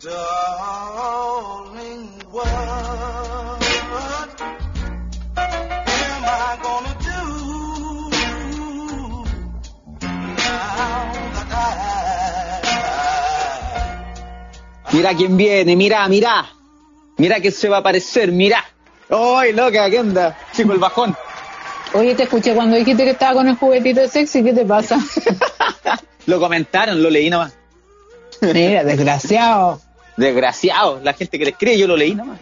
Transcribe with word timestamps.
Mira 0.00 0.14
quién 15.16 15.36
viene, 15.36 15.74
mira, 15.74 16.06
mira. 16.06 16.46
Mira 17.16 17.40
que 17.40 17.50
se 17.50 17.68
va 17.68 17.78
a 17.78 17.80
aparecer, 17.80 18.30
mira. 18.30 18.64
¡Ay, 19.10 19.52
loca! 19.52 19.90
¿Qué 19.90 19.98
onda? 19.98 20.38
Chico, 20.52 20.74
el 20.74 20.78
bajón. 20.78 21.16
Oye, 21.94 22.14
te 22.14 22.22
escuché 22.22 22.54
cuando 22.54 22.76
dijiste 22.76 23.02
que 23.02 23.10
estaba 23.10 23.34
con 23.34 23.48
el 23.48 23.56
juguetito 23.56 24.00
de 24.00 24.08
sexy, 24.08 24.44
¿qué 24.44 24.52
te 24.52 24.64
pasa? 24.64 25.00
lo 26.26 26.38
comentaron, 26.38 27.02
lo 27.02 27.10
leí 27.10 27.30
nomás. 27.30 27.58
Mira, 28.40 28.84
desgraciado. 28.84 29.87
Desgraciado, 30.18 31.00
la 31.02 31.12
gente 31.12 31.38
que 31.38 31.44
le 31.44 31.50
escribe, 31.52 31.78
yo 31.78 31.86
lo 31.86 31.96
leí 31.96 32.14
nomás. 32.14 32.40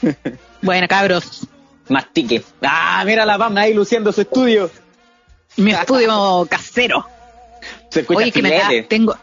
bueno, 0.62 0.88
cabros. 0.88 1.46
Mastique. 1.88 2.42
Ah, 2.62 3.02
mira 3.04 3.26
la 3.26 3.36
Pam 3.36 3.56
ahí 3.58 3.74
luciendo 3.74 4.10
su 4.12 4.22
estudio. 4.22 4.70
Mi 5.56 5.72
estudio 5.72 6.46
casero. 6.48 7.06
Se 7.90 8.00
escucha 8.00 8.20
Oye, 8.20 8.32
que 8.32 8.40
me 8.40 8.50
da, 8.50 8.68
tengo, 8.88 9.14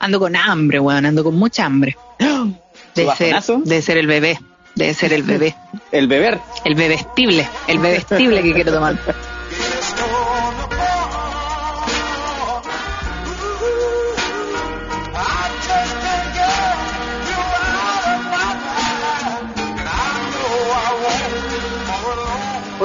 ando 0.00 0.18
con 0.18 0.34
hambre, 0.34 0.80
weón, 0.80 1.06
ando 1.06 1.22
con 1.22 1.36
mucha 1.36 1.64
hambre. 1.64 1.96
Debe 2.94 3.14
ser, 3.14 3.40
debe 3.64 3.82
ser 3.82 3.98
el 3.98 4.08
bebé. 4.08 4.40
Debe 4.74 4.94
ser 4.94 5.12
el 5.12 5.22
bebé. 5.22 5.54
¿El 5.92 6.08
beber? 6.08 6.40
El 6.64 6.74
bebestible. 6.74 7.48
El 7.68 7.78
bebestible 7.78 8.42
que 8.42 8.52
quiero 8.52 8.72
tomar. 8.72 8.98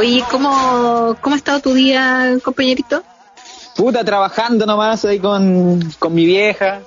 Oye, 0.04 0.22
¿cómo, 0.30 1.16
¿cómo 1.22 1.34
ha 1.34 1.38
estado 1.38 1.62
tu 1.62 1.74
día, 1.74 2.38
compañerito? 2.44 3.02
Puta, 3.74 4.04
trabajando 4.04 4.66
nomás 4.66 5.06
ahí 5.06 5.18
con, 5.18 5.80
con 5.98 6.14
mi 6.14 6.26
vieja. 6.26 6.82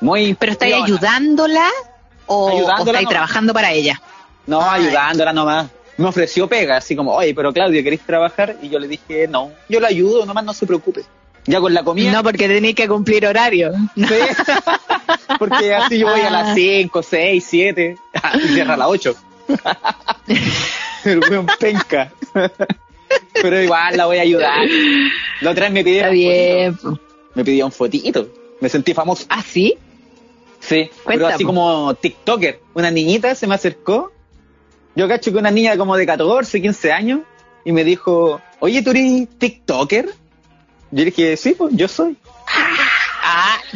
Muy 0.00 0.34
¿Pero 0.34 0.50
estáis 0.50 0.74
ayudándola 0.74 1.68
o, 2.26 2.68
estáis 2.80 3.08
trabajando 3.08 3.54
para 3.54 3.70
ella? 3.70 4.02
No, 4.48 4.68
ayudándola 4.68 5.32
nomás. 5.32 5.68
Me 5.96 6.08
ofreció 6.08 6.48
pega, 6.48 6.78
así 6.78 6.96
como, 6.96 7.14
oye, 7.14 7.32
pero 7.36 7.52
Claudia, 7.52 7.84
¿queréis 7.84 8.02
trabajar? 8.02 8.56
Y 8.60 8.68
yo 8.68 8.80
le 8.80 8.88
dije, 8.88 9.28
no, 9.28 9.52
yo 9.68 9.78
la 9.78 9.86
ayudo, 9.86 10.26
nomás 10.26 10.42
no 10.42 10.52
se 10.52 10.66
preocupe. 10.66 11.04
Ya 11.46 11.60
con 11.60 11.72
la 11.72 11.84
comida. 11.84 12.10
No, 12.10 12.24
porque 12.24 12.48
tenéis 12.48 12.74
que 12.74 12.88
cumplir 12.88 13.28
horario. 13.28 13.70
Sí. 13.94 14.02
porque 15.38 15.72
así 15.72 16.00
yo 16.00 16.08
voy 16.08 16.22
a 16.22 16.30
las 16.30 16.56
5, 16.56 17.00
6, 17.00 17.46
7 17.48 17.96
y 18.42 18.48
cierra 18.48 18.74
a 18.74 18.76
las 18.76 18.88
8. 18.88 19.14
El 21.04 21.20
weón 21.20 21.46
penca. 21.58 22.12
Pero 23.42 23.62
igual 23.62 23.96
la 23.96 24.06
voy 24.06 24.18
a 24.18 24.22
ayudar. 24.22 24.66
La 25.40 25.50
otra 25.50 25.64
vez 25.64 25.72
me 25.72 25.84
pidieron. 25.84 26.12
bien. 26.12 26.76
Me 27.34 27.44
pidió 27.44 27.66
un 27.66 27.72
fotito. 27.72 28.28
Me 28.60 28.68
sentí 28.68 28.94
famoso. 28.94 29.24
¿Ah, 29.28 29.42
sí? 29.42 29.76
Sí, 30.60 30.90
pero 31.06 31.26
así 31.26 31.42
como 31.42 31.94
TikToker. 31.94 32.60
Una 32.74 32.90
niñita 32.90 33.34
se 33.34 33.46
me 33.46 33.54
acercó. 33.54 34.12
Yo 34.94 35.08
cacho 35.08 35.32
que 35.32 35.38
una 35.38 35.50
niña 35.50 35.76
como 35.78 35.96
de 35.96 36.04
14, 36.04 36.60
15 36.60 36.92
años. 36.92 37.20
Y 37.64 37.72
me 37.72 37.82
dijo, 37.82 38.40
oye, 38.58 38.82
¿tú 38.82 38.90
eres 38.90 39.28
TikToker? 39.38 40.06
Yo 40.06 40.98
le 40.98 41.04
dije, 41.06 41.36
sí, 41.36 41.54
pues 41.56 41.74
yo 41.74 41.88
soy. 41.88 42.16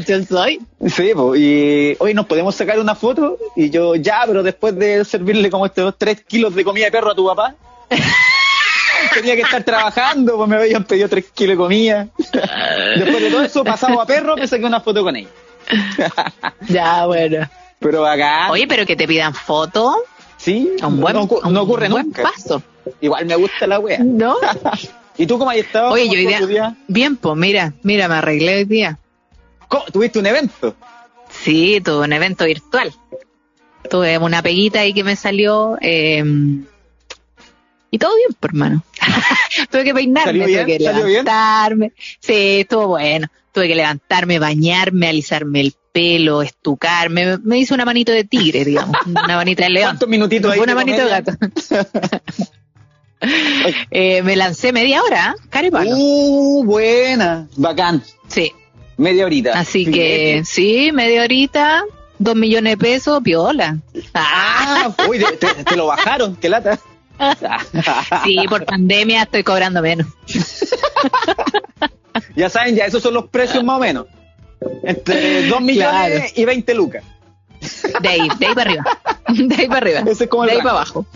Yo 0.06 0.22
soy. 0.25 0.60
Sí, 0.87 1.12
pues, 1.15 1.41
y 1.41 1.97
hoy 1.99 2.15
nos 2.15 2.27
podemos 2.27 2.55
sacar 2.55 2.78
una 2.78 2.94
foto. 2.94 3.38
Y 3.56 3.71
yo, 3.71 3.94
ya, 3.94 4.22
pero 4.27 4.43
después 4.43 4.77
de 4.77 5.05
servirle 5.05 5.50
como 5.50 5.66
estos 5.66 5.94
3 5.97 6.25
kilos 6.25 6.55
de 6.55 6.65
comida 6.65 6.87
de 6.87 6.93
perro 6.93 7.12
a 7.12 7.15
tu 7.15 7.27
papá. 7.27 7.55
tenía 9.15 9.37
que 9.37 9.43
estar 9.43 9.62
trabajando, 9.62 10.37
pues 10.37 10.49
me 10.49 10.56
habían 10.56 10.84
pedido 10.84 11.09
3 11.09 11.25
kilos 11.34 11.56
de 11.56 11.56
comida. 11.56 12.09
Después 12.97 13.22
de 13.22 13.31
todo 13.31 13.43
eso, 13.43 13.65
pasamos 13.65 14.03
a 14.03 14.06
perro, 14.06 14.37
me 14.37 14.47
saqué 14.47 14.65
una 14.65 14.81
foto 14.81 15.03
con 15.03 15.16
ella. 15.16 15.28
ya, 16.69 17.06
bueno. 17.06 17.49
Pero 17.78 18.06
acá. 18.06 18.50
Oye, 18.50 18.66
pero 18.66 18.87
que 18.87 18.97
te 18.97 19.06
pidan 19.06 19.34
foto. 19.34 19.97
Sí, 20.37 20.72
un 20.83 21.00
buen, 21.00 21.15
no, 21.15 21.28
no 21.50 21.62
ocurre 21.62 21.87
un 21.87 21.93
buen 21.93 22.12
paso. 22.12 22.62
Igual 23.00 23.27
me 23.27 23.37
gusta 23.37 23.66
la 23.66 23.78
wea. 23.78 23.99
¿No? 24.03 24.37
¿Y 25.16 25.27
tú 25.27 25.38
cómo 25.38 25.50
has 25.50 25.56
estado? 25.59 25.91
Oye, 25.91 26.06
yo 26.06 26.12
hoy 26.12 26.47
día, 26.47 26.77
Bien, 26.88 27.16
pues 27.16 27.37
mira, 27.37 27.72
mira, 27.83 28.09
me 28.09 28.16
arreglé 28.16 28.56
hoy 28.56 28.65
día. 28.65 28.99
¿Cómo? 29.69 29.85
¿Tuviste 29.93 30.19
un 30.19 30.27
evento? 30.27 30.77
Sí, 31.31 31.81
tuve 31.85 32.05
un 32.05 32.13
evento 32.13 32.45
virtual. 32.45 32.93
Tuve 33.91 34.19
una 34.19 34.43
peguita 34.43 34.81
ahí 34.81 34.95
que 34.95 35.05
me 35.05 35.17
salió. 35.17 35.77
Eh, 35.81 36.23
y 37.95 37.99
todo 37.99 38.17
bien, 38.17 38.37
por 38.41 38.51
hermano. 38.51 38.83
tuve 39.71 39.85
que 39.85 39.95
peinarme, 39.95 40.45
tuve 40.45 40.67
que 40.67 40.79
levantarme. 40.81 41.93
Sí, 42.19 42.61
estuvo 42.63 42.89
bueno. 42.89 43.29
Tuve 43.53 43.69
que 43.69 43.77
levantarme, 43.77 44.41
bañarme, 44.41 45.07
alisarme 45.07 45.61
el 45.61 45.75
pelo, 45.93 46.43
estucarme. 46.43 47.39
Me 47.39 47.59
hice 47.59 47.73
una 47.73 47.85
manito 47.85 48.11
de 48.11 48.25
tigre, 48.25 48.65
digamos. 48.65 48.97
Una 49.07 49.37
manita 49.37 49.63
de 49.63 49.71
león. 49.71 49.91
¿Cuántos 49.91 50.09
minutitos 50.09 50.51
ahí? 50.51 50.59
Una 50.59 50.75
manito 50.75 51.05
de 51.05 51.09
gato. 51.09 51.33
eh, 53.93 54.23
me 54.23 54.35
lancé 54.35 54.73
media 54.73 55.01
hora, 55.01 55.37
carepalo. 55.49 55.93
Uh, 55.97 56.65
buena. 56.65 57.47
Bacán. 57.55 58.03
Sí. 58.27 58.53
Media 58.97 59.27
horita. 59.27 59.53
Así 59.53 59.91
que, 59.91 60.43
sí, 60.44 60.93
media 60.93 61.22
horita, 61.22 61.84
dos 62.19 62.37
millones 62.37 62.72
de 62.72 62.77
pesos, 62.77 63.22
piola. 63.22 63.78
Ah, 64.15 64.93
uy, 65.09 65.25
te, 65.38 65.65
te 65.65 65.77
lo 65.77 65.87
bajaron, 65.87 66.37
qué 66.37 66.49
lata. 66.49 66.78
sí, 68.25 68.38
por 68.49 68.65
pandemia 68.65 69.22
estoy 69.22 69.43
cobrando 69.43 69.83
menos. 69.83 70.06
ya 72.37 72.49
saben, 72.49 72.77
ya 72.77 72.87
esos 72.87 73.03
son 73.03 73.15
los 73.15 73.28
precios 73.28 73.65
más 73.65 73.77
o 73.77 73.81
menos. 73.81 74.06
Entre 74.83 75.47
2 75.47 75.60
millones 75.60 76.33
y 76.37 76.44
20 76.44 76.75
lucas. 76.75 77.04
De 78.00 78.09
ahí, 78.09 78.28
de 78.38 78.47
ahí 78.47 78.54
para 78.54 78.71
arriba. 78.71 78.84
De 79.28 79.56
ahí 79.56 79.69
para 79.69 79.78
arriba. 79.78 80.00
Ese 80.10 80.25
es 80.25 80.31
como 80.31 80.44
de 80.44 80.53
ahí 80.53 80.59
para 80.59 80.71
abajo. 80.71 81.06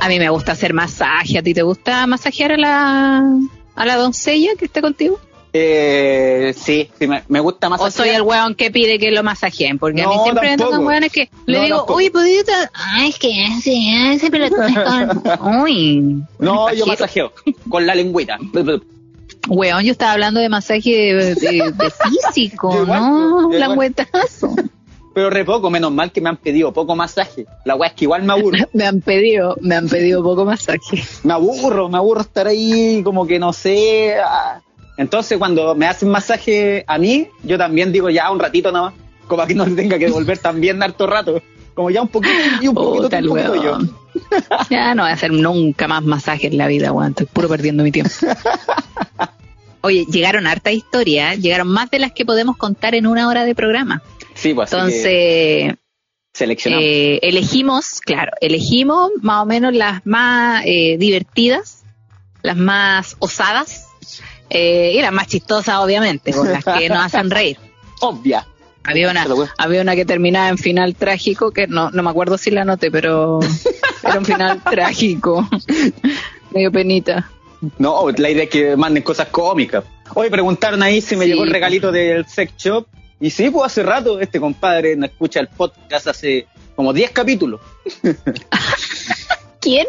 A 0.00 0.08
mí 0.08 0.18
me 0.18 0.28
gusta 0.30 0.52
hacer 0.52 0.74
masaje. 0.74 1.38
¿A 1.38 1.42
ti 1.42 1.54
te 1.54 1.62
gusta 1.62 2.06
masajear 2.06 2.52
a 2.52 2.56
la, 2.56 3.22
a 3.74 3.86
la 3.86 3.96
doncella 3.96 4.50
que 4.58 4.66
esté 4.66 4.80
contigo? 4.80 5.18
Eh, 5.52 6.54
sí, 6.56 6.90
sí 6.98 7.06
me, 7.06 7.40
gusta 7.40 7.68
más. 7.68 7.80
O 7.80 7.90
soy 7.90 8.10
el 8.10 8.22
weón 8.22 8.54
que 8.54 8.70
pide 8.70 8.98
que 8.98 9.10
lo 9.10 9.22
masajeen, 9.22 9.78
porque 9.78 10.02
a 10.02 10.08
mí 10.08 10.14
siempre 10.22 10.50
me 10.50 10.56
tocan 10.56 10.86
weones 10.86 11.10
que 11.10 11.30
le 11.46 11.62
digo, 11.62 11.86
uy, 11.88 12.10
¿podría 12.10 12.42
Ay, 12.74 13.08
es 13.08 13.18
que 13.18 13.32
sí, 13.62 13.90
ese 14.12 14.30
pelotón 14.30 15.22
Uy. 15.62 16.22
No, 16.38 16.72
yo 16.74 16.86
masajeo 16.86 17.32
con 17.68 17.86
la 17.86 17.94
lengüita. 17.94 18.38
Weón, 19.48 19.84
yo 19.84 19.92
estaba 19.92 20.12
hablando 20.12 20.40
de 20.40 20.48
masaje 20.50 21.14
de, 21.14 21.92
físico, 22.32 22.84
¿no? 22.86 23.50
Langüetazo. 23.50 24.54
Pero 25.18 25.30
re 25.30 25.44
poco, 25.44 25.68
menos 25.68 25.90
mal 25.90 26.12
que 26.12 26.20
me 26.20 26.28
han 26.28 26.36
pedido 26.36 26.72
poco 26.72 26.94
masaje. 26.94 27.44
La 27.64 27.74
weá 27.74 27.88
es 27.88 27.94
que 27.96 28.04
igual 28.04 28.22
me 28.22 28.34
aburro. 28.34 28.56
me 28.72 28.86
han 28.86 29.00
pedido, 29.00 29.56
me 29.60 29.74
han 29.74 29.88
pedido 29.88 30.22
poco 30.22 30.44
masaje. 30.44 31.02
Me 31.24 31.32
aburro, 31.32 31.88
me 31.88 31.98
aburro 31.98 32.20
estar 32.20 32.46
ahí 32.46 33.02
como 33.02 33.26
que 33.26 33.40
no 33.40 33.52
sé. 33.52 34.14
Ah, 34.24 34.60
entonces, 34.96 35.36
cuando 35.36 35.74
me 35.74 35.88
hacen 35.88 36.08
masaje 36.08 36.84
a 36.86 36.98
mí, 36.98 37.26
yo 37.42 37.58
también 37.58 37.90
digo 37.90 38.08
ya 38.10 38.30
un 38.30 38.38
ratito 38.38 38.70
nada 38.70 38.90
más, 38.90 38.94
como 39.26 39.44
que 39.44 39.56
no 39.56 39.64
tenga 39.74 39.98
que 39.98 40.08
volver 40.08 40.38
también 40.38 40.80
harto 40.84 41.08
rato. 41.08 41.42
Como 41.74 41.90
ya 41.90 42.00
un 42.00 42.08
poquito 42.08 42.32
y 42.62 42.68
un 42.68 42.76
poquito, 42.76 43.16
un 43.16 43.26
poquito 43.26 43.54
yo. 43.56 43.78
Ya 44.70 44.94
no 44.94 45.02
voy 45.02 45.10
a 45.10 45.14
hacer 45.14 45.32
nunca 45.32 45.88
más 45.88 46.04
masaje 46.04 46.46
en 46.46 46.58
la 46.58 46.68
vida, 46.68 46.92
weón. 46.92 47.10
Estoy 47.10 47.26
puro 47.26 47.48
perdiendo 47.48 47.82
mi 47.82 47.90
tiempo. 47.90 48.12
Oye, 49.80 50.04
llegaron 50.06 50.46
harta 50.46 50.70
historia, 50.70 51.34
llegaron 51.34 51.66
más 51.66 51.90
de 51.90 51.98
las 51.98 52.12
que 52.12 52.24
podemos 52.24 52.56
contar 52.56 52.94
en 52.94 53.08
una 53.08 53.28
hora 53.28 53.44
de 53.44 53.56
programa. 53.56 54.00
Sí, 54.38 54.54
pues 54.54 54.72
Entonces, 54.72 55.74
seleccionamos. 56.32 56.84
Eh, 56.86 57.18
elegimos, 57.22 58.00
claro, 58.00 58.32
elegimos 58.40 59.10
más 59.20 59.42
o 59.42 59.46
menos 59.46 59.74
las 59.74 60.06
más 60.06 60.62
eh, 60.64 60.96
divertidas 60.98 61.78
las 62.42 62.56
más 62.56 63.16
osadas 63.18 63.86
eh, 64.50 64.92
y 64.94 65.02
las 65.02 65.12
más 65.12 65.26
chistosas, 65.26 65.76
obviamente, 65.76 66.32
con 66.32 66.50
las 66.50 66.64
que 66.64 66.88
nos 66.88 67.04
hacen 67.04 67.30
reír. 67.30 67.58
Obvia. 68.00 68.46
Había 68.84 69.10
una, 69.10 69.26
había 69.58 69.82
una 69.82 69.94
que 69.94 70.06
terminaba 70.06 70.48
en 70.48 70.56
final 70.56 70.94
trágico, 70.94 71.50
que 71.50 71.66
no, 71.66 71.90
no 71.90 72.02
me 72.02 72.08
acuerdo 72.08 72.38
si 72.38 72.50
la 72.50 72.64
noté, 72.64 72.90
pero 72.90 73.40
era 74.02 74.18
un 74.18 74.24
final 74.24 74.62
trágico. 74.62 75.46
Medio 76.54 76.72
penita. 76.72 77.30
No, 77.78 78.08
la 78.16 78.30
idea 78.30 78.44
es 78.44 78.50
que 78.50 78.76
manden 78.76 79.02
cosas 79.02 79.28
cómicas. 79.28 79.84
Hoy 80.14 80.30
preguntaron 80.30 80.82
ahí 80.82 81.02
si 81.02 81.16
me 81.16 81.26
llegó 81.26 81.44
el 81.44 81.50
regalito 81.50 81.92
del 81.92 82.24
sex 82.26 82.54
shop. 82.56 82.86
Y 83.20 83.30
sí, 83.30 83.50
pues 83.50 83.66
hace 83.66 83.82
rato 83.82 84.20
este 84.20 84.38
compadre 84.38 84.96
no 84.96 85.06
escucha 85.06 85.40
el 85.40 85.48
podcast 85.48 86.06
hace 86.06 86.46
como 86.76 86.92
10 86.92 87.10
capítulos. 87.10 87.60
¿Quién? 89.60 89.86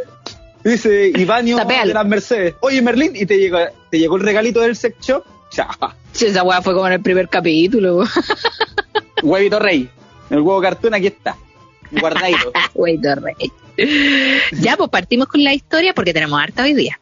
Dice 0.63 1.11
Ivanio 1.15 1.57
de 1.57 1.93
las 1.93 2.05
Mercedes. 2.05 2.55
Oye, 2.61 2.81
Merlín, 2.81 3.15
¿y 3.15 3.25
te 3.25 3.37
llegó, 3.37 3.59
te 3.89 3.99
llegó 3.99 4.17
el 4.17 4.23
regalito 4.23 4.59
del 4.59 4.75
sex 4.75 4.97
shop? 4.99 5.23
Ya. 5.51 5.69
Sí, 6.11 6.25
esa 6.25 6.43
weá 6.43 6.61
fue 6.61 6.73
como 6.73 6.87
en 6.87 6.93
el 6.93 7.01
primer 7.01 7.29
capítulo. 7.29 8.03
Huevito 9.23 9.59
rey. 9.59 9.89
El 10.29 10.41
huevo 10.41 10.61
cartón 10.61 10.93
aquí 10.93 11.07
está. 11.07 11.37
Guardadito. 11.91 12.51
Huevito 12.73 13.15
rey. 13.15 13.51
Ya, 14.59 14.75
pues 14.75 14.89
partimos 14.89 15.27
con 15.27 15.43
la 15.43 15.53
historia 15.53 15.93
porque 15.93 16.13
tenemos 16.13 16.39
harta 16.39 16.63
hoy 16.63 16.73
día. 16.73 16.99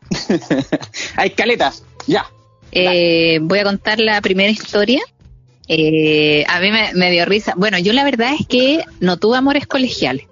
Hay 1.16 1.32
caleta. 1.32 1.74
Ya. 2.06 2.30
Eh, 2.72 3.40
voy 3.42 3.60
a 3.60 3.64
contar 3.64 4.00
la 4.00 4.22
primera 4.22 4.52
historia. 4.52 5.02
Eh, 5.68 6.46
a 6.48 6.60
mí 6.60 6.70
me, 6.94 7.12
dio 7.12 7.26
risa. 7.26 7.54
Bueno, 7.58 7.78
yo 7.78 7.94
la 7.94 8.04
verdad 8.04 8.34
es 8.40 8.48
que 8.48 8.84
no 9.00 9.18
tuve 9.18 9.38
amores 9.38 9.68
colegiales. 9.68 10.28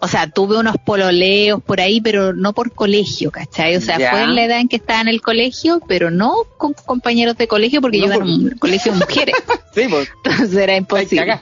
O 0.00 0.08
sea, 0.08 0.28
tuve 0.28 0.58
unos 0.58 0.76
pololeos 0.84 1.62
por 1.62 1.80
ahí, 1.80 2.00
pero 2.00 2.32
no 2.32 2.52
por 2.52 2.72
colegio, 2.72 3.30
¿cachai? 3.30 3.76
O 3.76 3.80
sea, 3.80 3.96
fue 3.96 4.22
en 4.22 4.34
la 4.34 4.44
edad 4.44 4.60
en 4.60 4.68
que 4.68 4.76
estaba 4.76 5.00
en 5.00 5.08
el 5.08 5.20
colegio, 5.20 5.80
pero 5.86 6.10
no 6.10 6.34
con 6.56 6.72
compañeros 6.74 7.36
de 7.36 7.46
colegio, 7.46 7.80
porque 7.80 7.98
yo 7.98 8.06
iba 8.06 8.16
en 8.16 8.22
un 8.22 8.50
colegio 8.58 8.92
de 8.92 8.98
mujeres. 8.98 9.36
sí, 9.74 9.82
pues. 9.88 10.08
Entonces 10.24 10.56
era 10.56 10.76
imposible. 10.76 11.40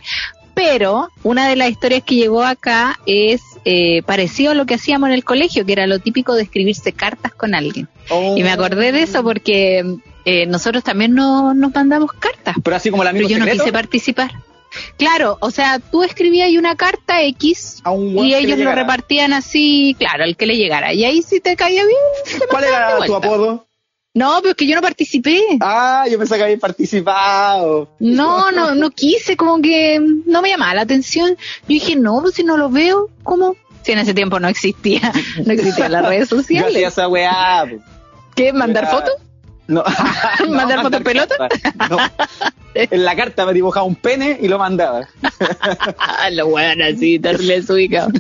Pero 0.55 1.09
una 1.23 1.49
de 1.49 1.55
las 1.55 1.71
historias 1.71 2.03
que 2.03 2.17
llegó 2.17 2.43
acá 2.43 2.99
es 3.07 3.41
eh, 3.65 4.03
parecido 4.03 4.51
a 4.51 4.55
lo 4.55 4.67
que 4.67 4.75
hacíamos 4.75 5.09
en 5.09 5.15
el 5.15 5.25
colegio, 5.25 5.65
que 5.65 5.73
era 5.73 5.87
lo 5.87 6.01
típico 6.01 6.35
de 6.35 6.43
escribirse 6.43 6.93
cartas 6.93 7.33
con 7.33 7.55
alguien. 7.55 7.89
Y 8.37 8.43
me 8.43 8.51
acordé 8.51 8.91
de 8.91 9.03
eso 9.03 9.23
porque 9.23 9.85
eh, 10.31 10.45
nosotros 10.45 10.85
también 10.85 11.15
no, 11.15 11.55
nos 11.55 11.75
mandamos 11.75 12.13
cartas. 12.13 12.55
Pero 12.63 12.77
así 12.77 12.91
como 12.91 13.03
la 13.03 13.13
Pero 13.13 13.27
yo 13.27 13.39
no 13.39 13.47
quise 13.47 13.73
participar. 13.73 14.31
Claro, 14.99 15.39
o 15.41 15.51
sea, 15.51 15.79
tú 15.79 16.03
escribías 16.03 16.51
una 16.51 16.77
carta 16.77 17.23
X 17.23 17.83
y 17.87 18.35
ellos 18.35 18.59
lo 18.59 18.75
repartían 18.75 19.33
así, 19.33 19.97
claro, 19.99 20.25
al 20.25 20.37
que 20.37 20.45
le 20.45 20.59
llegara. 20.59 20.93
Y 20.93 21.07
ahí 21.07 21.23
si 21.23 21.41
te 21.41 21.57
caía 21.57 21.83
bien. 21.83 22.43
¿Cuál 22.51 22.65
era 22.65 22.99
tu 23.07 23.15
apodo? 23.15 23.67
No, 24.13 24.37
pero 24.43 24.51
es 24.51 24.57
que 24.57 24.67
yo 24.67 24.75
no 24.75 24.83
participé. 24.83 25.41
Ah, 25.61 26.05
yo 26.11 26.19
pensaba 26.19 26.37
que 26.37 26.45
había 26.45 26.59
participado. 26.59 27.89
No, 27.99 28.53
no, 28.53 28.75
no 28.75 28.91
quise, 28.91 29.35
como 29.35 29.63
que 29.63 29.99
no 30.27 30.43
me 30.43 30.51
llamaba 30.51 30.75
la 30.75 30.83
atención. 30.83 31.31
Yo 31.31 31.69
dije, 31.69 31.97
no, 31.97 32.21
pues 32.21 32.35
si 32.35 32.45
no 32.45 32.59
lo 32.59 32.69
veo, 32.69 33.09
¿cómo? 33.23 33.57
Si 33.83 33.93
en 33.93 34.01
ese 34.01 34.13
tiempo 34.13 34.39
no 34.41 34.49
existía, 34.49 35.11
no 35.47 35.55
existían 35.55 35.93
las 35.93 36.05
redes 36.07 36.29
sociales. 36.29 36.71
Yo 36.75 36.77
hacía 36.77 36.89
esa 36.89 37.09
weá. 37.09 37.65
Pues. 37.67 37.81
¿Qué? 38.35 38.53
¿Mandar 38.53 38.91
fotos? 38.91 39.15
No. 39.69 39.85
¿Mandar 40.49 40.83
fotos 40.83 41.03
pelota? 41.03 41.37
No. 41.89 41.99
En 42.75 43.05
la 43.05 43.15
carta 43.15 43.47
me 43.47 43.53
dibujaba 43.53 43.85
un 43.85 43.95
pene 43.95 44.39
y 44.41 44.49
lo 44.49 44.59
mandaba. 44.59 45.09
lo 46.33 46.47
weón 46.47 46.83
así, 46.83 47.19
darle 47.19 47.61
ubicado. 47.61 48.11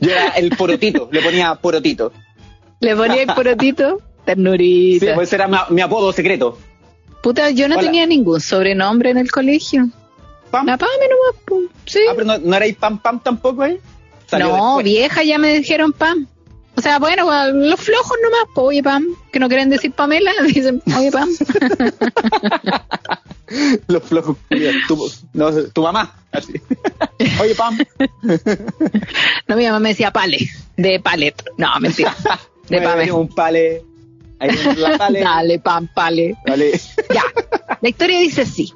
Yo 0.00 0.10
era 0.10 0.28
el 0.30 0.50
porotito, 0.56 1.08
le 1.12 1.22
ponía 1.22 1.54
porotito. 1.54 2.12
Le 2.80 2.96
ponía 2.96 3.22
el 3.22 3.28
porotito, 3.28 4.00
ternurita. 4.24 5.06
Sí, 5.06 5.12
pues 5.14 5.32
era 5.32 5.48
mi, 5.70 5.80
apodo 5.80 6.12
secreto. 6.12 6.58
Puta, 7.22 7.50
yo 7.50 7.68
no 7.68 7.78
tenía 7.78 8.06
ningún 8.06 8.40
sobrenombre 8.40 9.10
en 9.10 9.18
el 9.18 9.30
colegio. 9.30 9.88
¿Pam? 10.50 10.66
La 10.66 10.76
Pame 10.76 11.08
nomás, 11.08 11.70
sí. 11.86 12.00
Ah, 12.10 12.12
pero 12.16 12.26
no, 12.26 12.38
no 12.38 12.56
erais 12.56 12.74
Pam 12.76 12.98
Pam 13.00 13.20
tampoco 13.22 13.62
ahí. 13.62 13.78
No, 14.38 14.78
vieja 14.78 15.22
ya 15.22 15.38
me 15.38 15.52
dijeron 15.54 15.92
Pam. 15.92 16.26
O 16.74 16.80
sea, 16.80 16.98
bueno, 16.98 17.24
los 17.52 17.80
flojos 17.80 18.16
nomás, 18.22 18.40
pues, 18.54 18.66
oye 18.66 18.82
Pam, 18.82 19.04
que 19.30 19.38
no 19.38 19.48
quieren 19.48 19.68
decir 19.68 19.92
Pamela, 19.92 20.32
dicen, 20.46 20.82
oye 20.96 21.10
Pam. 21.10 21.28
los 23.88 24.02
flojos, 24.02 24.36
tu, 24.88 25.10
no, 25.34 25.52
tu 25.64 25.82
mamá, 25.82 26.14
así. 26.32 26.54
oye 27.40 27.54
Pam. 27.54 27.78
no, 29.48 29.56
mi 29.56 29.66
mamá 29.66 29.80
me 29.80 29.90
decía 29.90 30.10
Pale, 30.10 30.38
de 30.76 30.98
Palet. 31.00 31.44
No, 31.58 31.68
mentira. 31.80 32.16
De 32.68 32.80
Pame. 32.80 33.12
Un 33.12 33.28
pale. 33.28 33.84
La 34.76 34.98
pale. 34.98 35.20
Dale, 35.20 35.58
Pam, 35.58 35.88
Pale. 35.94 36.34
Dale. 36.46 36.72
Ya. 37.12 37.22
La 37.80 37.88
historia 37.88 38.18
dice 38.18 38.42
así. 38.42 38.72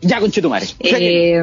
Ya, 0.00 0.18
con 0.18 0.30
Chetumare. 0.30 0.66
Eh, 0.80 1.42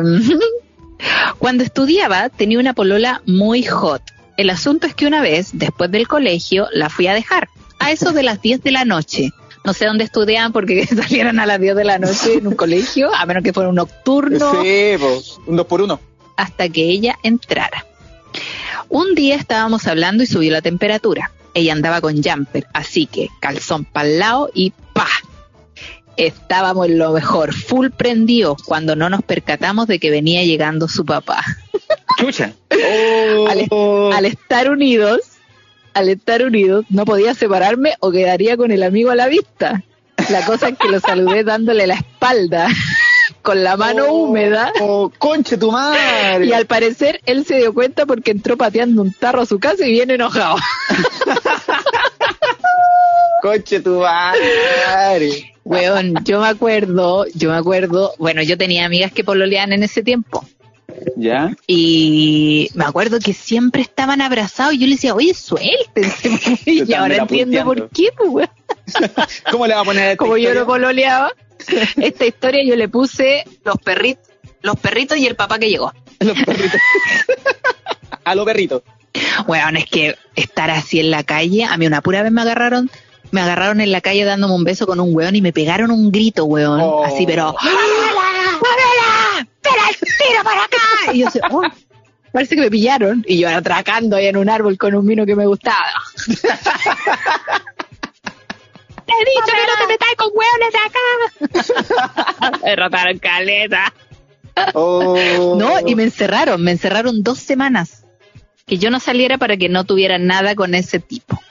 cuando 1.40 1.64
estudiaba, 1.64 2.30
tenía 2.30 2.60
una 2.60 2.74
polola 2.74 3.22
muy 3.26 3.64
hot 3.64 4.02
el 4.42 4.50
asunto 4.50 4.88
es 4.88 4.96
que 4.96 5.06
una 5.06 5.22
vez, 5.22 5.52
después 5.54 5.92
del 5.92 6.08
colegio, 6.08 6.68
la 6.74 6.90
fui 6.90 7.08
a 7.08 7.14
dejar, 7.14 7.50
a 7.80 7.92
eso 7.92 8.12
de 8.12 8.24
las 8.24 8.42
10 8.42 8.64
de 8.64 8.72
la 8.72 8.86
noche. 8.86 9.30
No 9.64 9.74
sé 9.74 9.86
dónde 9.86 10.04
estudiaban 10.04 10.52
porque 10.52 10.86
salieran 10.88 11.40
a 11.40 11.46
las 11.46 11.60
10 11.60 11.76
de 11.76 11.84
la 11.84 12.00
noche 12.00 12.36
en 12.36 12.48
un 12.48 12.56
colegio, 12.56 13.14
a 13.14 13.26
menos 13.26 13.44
que 13.44 13.54
fuera 13.54 13.70
un 13.70 13.76
nocturno. 13.76 14.52
Sí, 14.64 14.96
pues, 15.00 15.38
un 15.46 15.56
dos 15.56 15.68
por 15.68 15.82
uno. 15.82 16.00
Hasta 16.38 16.70
que 16.70 16.84
ella 16.84 17.18
entrara. 17.24 17.86
Un 18.90 19.14
día 19.14 19.36
estábamos 19.36 19.86
hablando 19.88 20.24
y 20.24 20.28
subió 20.28 20.52
la 20.52 20.62
temperatura. 20.62 21.32
Ella 21.54 21.74
andaba 21.74 22.02
con 22.02 22.24
jumper, 22.24 22.66
así 22.74 23.06
que 23.06 23.30
calzón 23.40 23.86
para 23.86 24.10
lado 24.10 24.50
y 24.54 24.74
¡pa! 24.94 25.08
Estábamos 26.18 26.88
en 26.88 26.98
lo 26.98 27.12
mejor, 27.12 27.54
full 27.54 27.90
prendido, 27.90 28.58
cuando 28.66 28.96
no 28.96 29.10
nos 29.10 29.22
percatamos 29.22 29.88
de 29.88 30.00
que 30.00 30.10
venía 30.10 30.44
llegando 30.44 30.88
su 30.88 31.06
papá. 31.06 31.44
Oh. 32.24 33.21
Al, 33.52 34.26
estar 34.26 34.70
unidos, 34.70 35.22
al 35.94 36.10
estar 36.10 36.44
unidos, 36.44 36.86
no 36.90 37.06
podía 37.06 37.34
separarme 37.34 37.96
o 38.00 38.12
quedaría 38.12 38.58
con 38.58 38.72
el 38.72 38.84
amigo 38.84 39.12
a 39.12 39.16
la 39.16 39.28
vista. 39.28 39.84
La 40.30 40.46
cosa 40.46 40.70
es 40.70 40.78
que 40.78 40.90
lo 40.90 41.00
saludé 41.00 41.44
dándole 41.44 41.88
la 41.88 41.96
espalda, 41.96 42.68
con 43.42 43.64
la 43.64 43.78
mano 43.78 44.06
oh, 44.06 44.14
húmeda. 44.14 44.72
Oh, 44.80 45.12
conche 45.18 45.58
tu 45.58 45.72
madre. 45.72 46.46
Y 46.46 46.54
al 46.54 46.66
parecer 46.66 47.22
él 47.26 47.46
se 47.46 47.58
dio 47.58 47.74
cuenta 47.74 48.06
porque 48.06 48.32
entró 48.32 48.58
pateando 48.58 49.02
un 49.02 49.14
tarro 49.14 49.42
a 49.42 49.46
su 49.46 49.60
casa 49.60 49.86
y 49.86 49.92
viene 49.92 50.16
enojado. 50.16 50.58
conche 53.42 53.80
tu 53.80 54.00
madre. 54.00 55.54
Weón, 55.64 56.16
yo 56.24 56.42
me 56.42 56.48
acuerdo, 56.48 57.26
yo 57.36 57.52
me 57.52 57.58
acuerdo, 57.58 58.14
bueno, 58.18 58.42
yo 58.42 58.58
tenía 58.58 58.86
amigas 58.86 59.12
que 59.12 59.24
pololeaban 59.24 59.74
en 59.74 59.84
ese 59.84 60.02
tiempo. 60.02 60.44
¿Ya? 61.16 61.56
Y 61.68 62.70
me 62.74 62.86
acuerdo 62.86 63.20
que 63.20 63.34
siempre 63.34 63.82
estaban 63.82 64.22
abrazados 64.22 64.74
y 64.74 64.80
yo 64.80 64.88
le 64.88 64.96
decía, 64.96 65.14
oye, 65.14 65.34
suéltense. 65.34 66.60
y 66.66 66.94
ahora 66.94 67.18
entiendo 67.18 67.64
por 67.64 67.90
qué, 67.90 68.10
pues, 68.18 68.50
¿Cómo 69.52 69.68
le 69.68 69.76
va 69.76 69.82
a 69.82 69.86
poner 69.86 70.12
a 70.12 70.16
Como 70.18 70.38
yo 70.38 70.54
lo 70.54 70.66
pololeaba, 70.66 71.32
esta 71.98 72.26
historia 72.26 72.64
yo 72.66 72.76
le 72.76 72.90
puse 72.90 73.44
los 73.64 73.78
perritos, 73.78 74.30
los 74.62 74.76
perritos 74.78 75.18
y 75.18 75.28
el 75.28 75.36
papá 75.36 75.60
que 75.60 75.70
llegó. 75.70 75.94
Los 76.20 76.38
perritos. 76.44 76.80
a 78.24 78.36
los 78.36 78.46
perritos. 78.46 78.84
Bueno, 79.46 79.78
es 79.78 79.86
que 79.86 80.16
estar 80.36 80.70
así 80.70 81.00
en 81.00 81.12
la 81.12 81.24
calle, 81.24 81.66
a 81.66 81.78
mí 81.78 81.86
una 81.86 82.02
pura 82.02 82.24
vez 82.24 82.32
me 82.32 82.42
agarraron 82.42 82.90
me 83.32 83.42
agarraron 83.42 83.82
en 83.82 83.92
la 83.92 84.02
calle 84.02 84.26
dándome 84.26 84.54
un 84.54 84.64
beso 84.64 84.86
con 84.86 85.00
un 85.00 85.16
weón 85.16 85.36
y 85.36 85.42
me 85.42 85.54
pegaron 85.54 85.90
un 85.90 86.12
grito, 86.12 86.46
weón. 86.46 86.82
Oh. 86.82 87.04
Así, 87.04 87.26
pero 87.26 87.56
¡Espera 89.40 89.84
el 89.90 89.96
tiro 90.28 90.44
para 90.44 90.64
acá! 90.64 91.14
Y 91.14 91.20
yo 91.20 91.30
sé, 91.30 91.42
oh, 91.50 91.64
parece 92.32 92.56
que 92.56 92.62
me 92.62 92.72
pillaron. 92.72 93.24
Y 93.28 93.40
yo 93.40 93.50
atracando 93.50 94.16
ahí 94.16 94.28
en 94.28 94.38
un 94.38 94.50
árbol 94.50 94.78
con 94.78 94.96
un 94.96 95.06
vino 95.06 95.26
que 95.26 95.36
me 95.36 95.46
gustaba. 95.46 95.92
Te 99.06 99.14
he 99.14 99.26
dicho 99.26 99.46
que 99.46 99.66
no 99.68 99.76
te 99.78 99.88
metas 99.88 100.16
con 100.16 100.30
hueones 100.34 100.72
de 100.72 100.80
acá. 102.40 102.60
me 102.64 102.76
rotaron 102.76 103.20
caleta. 103.20 103.94
Oh. 104.74 105.56
No, 105.58 105.80
y 105.86 105.96
me 105.96 106.04
encerraron, 106.04 106.64
me 106.64 106.72
encerraron 106.72 107.24
dos 107.24 107.40
semanas. 107.40 108.06
Que 108.66 108.78
yo 108.78 108.90
no 108.90 109.00
saliera 109.00 109.38
para 109.38 109.58
que 109.58 109.70
no 109.70 109.84
tuviera 109.86 110.18
nada 110.18 110.56
con 110.56 110.76
ese 110.76 111.00
tipo. 111.00 111.42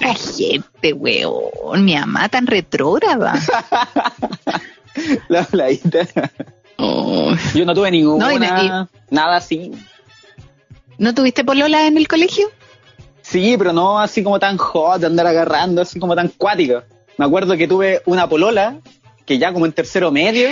La 0.00 0.14
gente, 0.14 0.92
weón, 0.92 1.84
mi 1.84 1.94
mamá 1.94 2.28
tan 2.28 2.46
retrógrada. 2.46 3.34
La 5.28 5.44
playita. 5.44 6.08
Yo 6.78 7.64
no 7.64 7.74
tuve 7.74 7.90
ninguna, 7.90 8.88
nada 9.10 9.36
así. 9.36 9.72
¿No 10.98 11.14
tuviste 11.14 11.44
polola 11.44 11.86
en 11.86 11.96
el 11.96 12.08
colegio? 12.08 12.48
Sí, 13.22 13.56
pero 13.58 13.72
no 13.72 13.98
así 14.00 14.22
como 14.22 14.38
tan 14.38 14.56
hot, 14.56 15.00
de 15.00 15.06
andar 15.06 15.26
agarrando, 15.26 15.82
así 15.82 15.98
como 15.98 16.14
tan 16.16 16.28
cuática. 16.28 16.84
Me 17.18 17.26
acuerdo 17.26 17.56
que 17.56 17.68
tuve 17.68 18.02
una 18.06 18.28
polola 18.28 18.78
que 19.26 19.38
ya 19.38 19.52
como 19.52 19.66
en 19.66 19.72
tercero 19.72 20.10
medio. 20.10 20.48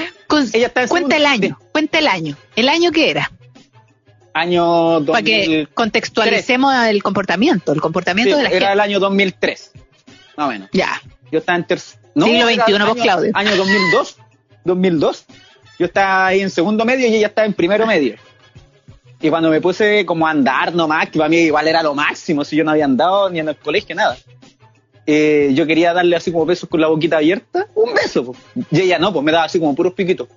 ella 0.53 0.67
está 0.67 0.87
cuenta 0.87 1.17
el 1.17 1.27
año, 1.27 1.59
cuenta 1.73 1.99
el 1.99 2.09
año. 2.09 2.37
¿El 2.55 2.69
año 2.69 2.93
qué 2.93 3.11
era? 3.11 3.31
Año 4.35 5.01
2000... 5.01 5.07
Para 5.07 5.23
que 5.23 5.69
contextualicemos 5.73 6.75
el 6.85 7.03
comportamiento, 7.03 7.73
el 7.73 7.81
comportamiento 7.81 8.37
de 8.37 8.43
la 8.43 8.49
era 8.49 8.51
gente. 8.51 8.65
Era 8.65 8.73
el 8.75 8.81
año 8.81 9.01
2003, 9.01 9.73
más 10.37 10.47
o 10.47 10.51
menos. 10.51 10.69
Ya. 10.73 11.01
Yo 11.33 11.39
estaba 11.39 11.57
en 11.57 11.67
tercer... 11.67 11.99
No, 12.15 12.27
Siglo 12.27 12.47
XXI, 12.47 12.85
vos, 12.85 12.97
Claudio. 12.97 13.31
Año 13.35 13.57
2002, 13.57 14.17
2002. 14.65 15.25
Yo 15.79 15.87
estaba 15.87 16.27
ahí 16.27 16.41
en 16.41 16.51
segundo 16.51 16.85
medio 16.85 17.07
y 17.07 17.15
ella 17.15 17.27
estaba 17.29 17.47
en 17.47 17.55
primero 17.55 17.87
medio. 17.87 18.17
Y 19.21 19.31
cuando 19.31 19.51
me 19.51 19.61
puse 19.61 20.05
como 20.05 20.27
a 20.27 20.31
andar 20.31 20.75
nomás, 20.75 21.09
que 21.11 21.19
para 21.19 21.29
mí 21.29 21.39
igual 21.39 21.67
era 21.69 21.83
lo 21.83 21.95
máximo, 21.95 22.45
si 22.45 22.57
yo 22.57 22.65
no 22.65 22.73
había 22.73 22.85
andado 22.85 23.31
ni 23.31 23.41
en 23.41 23.49
el 23.49 23.57
colegio, 23.57 23.95
nada. 23.95 24.17
Eh, 25.07 25.53
yo 25.55 25.67
quería 25.67 25.95
darle 25.95 26.17
así 26.17 26.33
como 26.33 26.45
besos 26.45 26.69
con 26.69 26.81
la 26.81 26.89
boquita 26.89 27.19
abierta, 27.19 27.69
un 27.75 27.95
beso. 27.95 28.35
Y 28.71 28.81
ella 28.81 28.99
no, 28.99 29.13
pues 29.13 29.25
me 29.25 29.33
daba 29.33 29.45
así 29.45 29.59
como 29.59 29.75
puros 29.75 29.95
piquitos. 29.95 30.29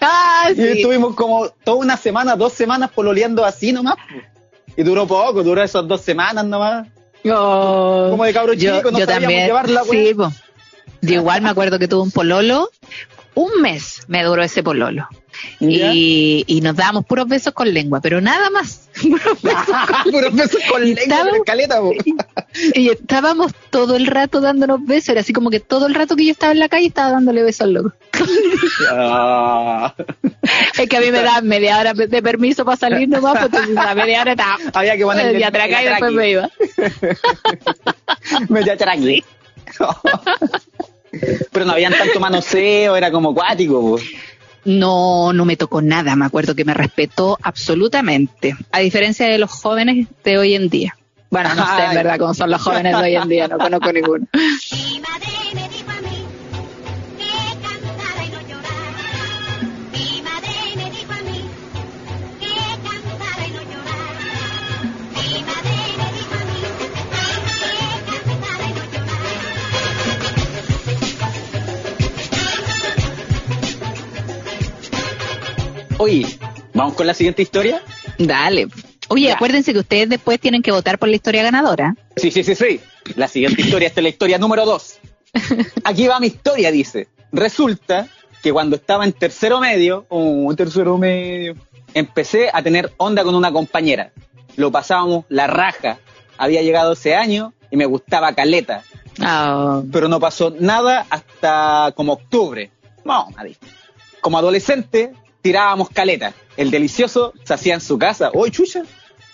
Ah, 0.00 0.50
y 0.56 0.62
estuvimos 0.62 1.14
como 1.14 1.50
toda 1.50 1.76
una 1.76 1.96
semana, 1.96 2.36
dos 2.36 2.52
semanas 2.52 2.90
pololeando 2.90 3.44
así 3.44 3.72
nomás. 3.72 3.96
Y 4.76 4.82
duró 4.82 5.06
poco, 5.06 5.42
duró 5.42 5.62
esas 5.62 5.86
dos 5.86 6.00
semanas 6.00 6.44
nomás. 6.46 6.88
como 7.22 8.24
de 8.24 8.32
cabro 8.32 8.54
chico, 8.54 8.90
no 8.90 8.98
yo 8.98 9.06
también, 9.06 9.46
llevar 9.46 9.68
la 9.68 9.84
sí, 9.84 10.14
Yo 11.02 11.14
igual 11.14 11.42
me 11.42 11.50
acuerdo 11.50 11.78
que 11.78 11.86
tuve 11.86 12.02
un 12.02 12.10
pololo. 12.10 12.70
Un 13.40 13.62
mes 13.62 14.02
me 14.06 14.22
duró 14.22 14.42
ese 14.42 14.62
pololo. 14.62 15.08
Y, 15.60 16.44
y, 16.46 16.60
nos 16.60 16.76
dábamos 16.76 17.06
puros 17.06 17.26
besos 17.26 17.54
con 17.54 17.72
lengua, 17.72 18.02
pero 18.02 18.20
nada 18.20 18.50
más. 18.50 18.90
puros 20.10 20.34
besos 20.34 20.60
con, 20.70 20.82
lengua, 20.84 21.24
caleta, 21.46 21.80
y, 22.74 22.90
estábamos 22.90 23.52
todo 23.70 23.96
el 23.96 24.06
rato 24.08 24.42
dándonos 24.42 24.84
besos. 24.84 25.08
Era 25.08 25.22
así 25.22 25.32
como 25.32 25.48
que 25.48 25.58
todo 25.58 25.86
el 25.86 25.94
rato 25.94 26.16
que 26.16 26.26
yo 26.26 26.32
estaba 26.32 26.52
en 26.52 26.58
la 26.58 26.68
calle 26.68 26.88
estaba 26.88 27.12
dándole 27.12 27.42
besos 27.42 27.62
al 27.62 27.72
loco. 27.72 27.92
Ah. 28.90 29.94
es 30.78 30.86
que 30.86 30.96
a 30.98 31.00
mí 31.00 31.10
me 31.10 31.22
daban 31.22 31.48
media 31.48 31.78
hora 31.78 31.94
de 31.94 32.22
permiso 32.22 32.66
para 32.66 32.76
salir 32.76 33.08
nomás, 33.08 33.48
pues 33.48 33.62
a 33.74 33.94
media 33.94 34.20
hora 34.20 34.32
estaba. 34.32 34.58
Había 34.74 34.98
que 34.98 35.04
ponerle. 35.04 35.40
Y 35.40 35.42
atrás 35.44 35.68
y 35.70 35.84
después 35.86 36.12
me 36.12 36.30
iba. 36.30 36.50
media 38.50 38.76
tranqui. 38.76 39.24
pero 41.52 41.64
no 41.64 41.72
habían 41.72 41.92
tanto 41.92 42.20
manoseo, 42.20 42.96
era 42.96 43.10
como 43.10 43.30
acuático. 43.30 43.90
Pues. 43.90 44.04
No, 44.64 45.32
no 45.32 45.44
me 45.44 45.56
tocó 45.56 45.80
nada, 45.80 46.16
me 46.16 46.26
acuerdo 46.26 46.54
que 46.54 46.64
me 46.64 46.74
respetó 46.74 47.38
absolutamente, 47.42 48.56
a 48.72 48.80
diferencia 48.80 49.26
de 49.26 49.38
los 49.38 49.50
jóvenes 49.50 50.06
de 50.22 50.38
hoy 50.38 50.54
en 50.54 50.68
día. 50.68 50.96
Bueno, 51.30 51.54
no 51.54 51.64
sé 51.76 51.84
en 51.84 51.94
verdad 51.94 52.18
cómo 52.18 52.34
son 52.34 52.50
los 52.50 52.60
jóvenes 52.60 52.96
de 52.96 53.02
hoy 53.02 53.16
en 53.16 53.28
día, 53.28 53.48
no 53.48 53.56
conozco 53.56 53.92
ninguno. 53.92 54.26
Oye, 76.00 76.26
¿vamos 76.72 76.94
con 76.94 77.06
la 77.06 77.12
siguiente 77.12 77.42
historia? 77.42 77.82
Dale. 78.16 78.68
Oye, 79.08 79.30
acuérdense 79.30 79.74
que 79.74 79.80
ustedes 79.80 80.08
después 80.08 80.40
tienen 80.40 80.62
que 80.62 80.72
votar 80.72 80.98
por 80.98 81.10
la 81.10 81.16
historia 81.16 81.42
ganadora. 81.42 81.94
Sí, 82.16 82.30
sí, 82.30 82.42
sí, 82.42 82.54
sí. 82.54 82.80
La 83.16 83.28
siguiente 83.28 83.60
historia, 83.60 83.88
esta 83.88 84.00
es 84.00 84.04
la 84.04 84.08
historia 84.08 84.38
número 84.38 84.64
dos. 84.64 84.98
Aquí 85.84 86.06
va 86.06 86.18
mi 86.18 86.28
historia, 86.28 86.72
dice. 86.72 87.08
Resulta 87.32 88.08
que 88.42 88.50
cuando 88.50 88.76
estaba 88.76 89.04
en 89.04 89.12
tercero 89.12 89.60
medio, 89.60 90.06
oh, 90.08 90.50
tercero 90.56 90.96
medio, 90.96 91.54
empecé 91.92 92.48
a 92.50 92.62
tener 92.62 92.94
onda 92.96 93.22
con 93.22 93.34
una 93.34 93.52
compañera. 93.52 94.10
Lo 94.56 94.72
pasábamos 94.72 95.26
la 95.28 95.48
raja. 95.48 95.98
Había 96.38 96.62
llegado 96.62 96.94
ese 96.94 97.14
año 97.14 97.52
y 97.70 97.76
me 97.76 97.84
gustaba 97.84 98.34
caleta. 98.34 98.84
Ah. 99.20 99.82
Pero 99.92 100.08
no 100.08 100.18
pasó 100.18 100.50
nada 100.58 101.04
hasta 101.10 101.92
como 101.94 102.14
octubre. 102.14 102.70
No, 103.04 103.28
nadie. 103.36 103.58
Como 104.22 104.38
adolescente, 104.38 105.12
tirábamos 105.42 105.90
caleta. 105.90 106.34
El 106.56 106.70
delicioso 106.70 107.32
se 107.44 107.54
hacía 107.54 107.74
en 107.74 107.80
su 107.80 107.98
casa. 107.98 108.30
¡Uy, 108.32 108.50
chucha! 108.50 108.82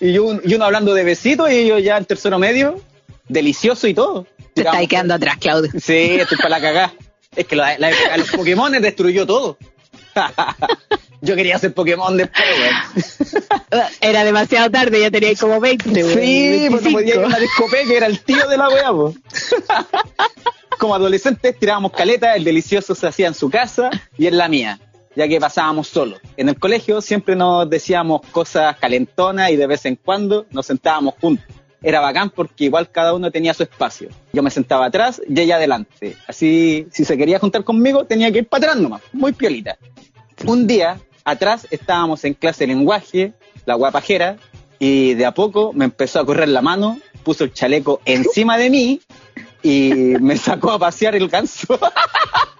Y 0.00 0.12
yo, 0.12 0.38
y 0.44 0.54
uno 0.54 0.64
hablando 0.64 0.94
de 0.94 1.04
besitos 1.04 1.50
y 1.50 1.66
yo 1.66 1.78
ya 1.78 1.96
en 1.96 2.04
tercero 2.04 2.38
medio, 2.38 2.80
delicioso 3.28 3.88
y 3.88 3.94
todo. 3.94 4.26
Te 4.54 4.62
está 4.62 4.78
ahí 4.78 4.86
quedando 4.86 5.14
atrás, 5.14 5.38
Claudio. 5.38 5.70
Sí, 5.72 6.16
estoy 6.20 6.38
para 6.38 6.50
la 6.50 6.60
cagada. 6.60 6.94
Es 7.34 7.46
que 7.46 7.56
la, 7.56 7.74
época 7.74 8.12
de 8.12 8.18
los 8.18 8.30
Pokémon 8.30 8.72
destruyó 8.72 9.26
todo. 9.26 9.58
yo 11.20 11.36
quería 11.36 11.58
ser 11.58 11.74
Pokémon 11.74 12.16
después, 12.16 12.46
Era 14.00 14.24
demasiado 14.24 14.70
tarde, 14.70 15.00
ya 15.00 15.10
tenía 15.10 15.34
como 15.34 15.60
20, 15.60 16.14
Sí, 16.14 16.68
porque 16.70 16.90
podía 16.90 17.14
ir 17.16 17.20
a 17.20 17.26
una 17.26 17.38
que 17.68 17.96
era 17.96 18.06
el 18.06 18.20
tío 18.20 18.48
de 18.48 18.56
la 18.56 18.68
weá, 18.68 18.90
Como 20.78 20.94
adolescentes 20.94 21.58
tirábamos 21.58 21.92
caleta, 21.92 22.34
el 22.34 22.44
delicioso 22.44 22.94
se 22.94 23.06
hacía 23.06 23.28
en 23.28 23.34
su 23.34 23.50
casa 23.50 23.90
y 24.16 24.26
en 24.26 24.38
la 24.38 24.48
mía 24.48 24.78
ya 25.16 25.26
que 25.26 25.40
pasábamos 25.40 25.88
solos. 25.88 26.20
En 26.36 26.48
el 26.48 26.58
colegio 26.58 27.00
siempre 27.00 27.34
nos 27.34 27.68
decíamos 27.68 28.20
cosas 28.30 28.76
calentonas 28.76 29.50
y 29.50 29.56
de 29.56 29.66
vez 29.66 29.84
en 29.86 29.96
cuando 29.96 30.46
nos 30.50 30.66
sentábamos 30.66 31.14
juntos. 31.20 31.46
Era 31.82 32.00
bacán 32.00 32.30
porque 32.30 32.64
igual 32.64 32.90
cada 32.90 33.14
uno 33.14 33.30
tenía 33.30 33.54
su 33.54 33.62
espacio. 33.62 34.08
Yo 34.32 34.42
me 34.42 34.50
sentaba 34.50 34.86
atrás 34.86 35.20
y 35.28 35.40
ella 35.40 35.56
adelante. 35.56 36.16
Así, 36.26 36.86
si 36.92 37.04
se 37.04 37.16
quería 37.16 37.38
juntar 37.38 37.64
conmigo, 37.64 38.04
tenía 38.04 38.30
que 38.30 38.38
ir 38.38 38.48
para 38.48 38.66
atrás 38.66 38.82
nomás, 38.82 39.02
muy 39.12 39.32
piolita. 39.32 39.76
Un 40.44 40.66
día, 40.66 41.00
atrás 41.24 41.66
estábamos 41.70 42.24
en 42.24 42.34
clase 42.34 42.66
de 42.66 42.74
lenguaje, 42.74 43.32
la 43.64 43.74
guapajera, 43.74 44.36
y 44.78 45.14
de 45.14 45.24
a 45.24 45.32
poco 45.32 45.72
me 45.72 45.86
empezó 45.86 46.20
a 46.20 46.26
correr 46.26 46.48
la 46.48 46.60
mano, 46.60 46.98
puso 47.22 47.44
el 47.44 47.52
chaleco 47.52 48.00
encima 48.04 48.58
de 48.58 48.70
mí 48.70 49.00
y 49.62 49.90
me 50.20 50.36
sacó 50.36 50.72
a 50.72 50.78
pasear 50.78 51.16
el 51.16 51.28
ganso. 51.28 51.78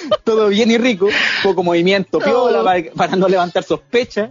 todo 0.24 0.48
bien 0.48 0.70
y 0.70 0.78
rico, 0.78 1.08
poco 1.42 1.62
movimiento, 1.62 2.18
piola, 2.18 2.64
para, 2.94 3.16
no 3.16 3.28
levantar 3.28 3.64
sospechas. 3.64 4.30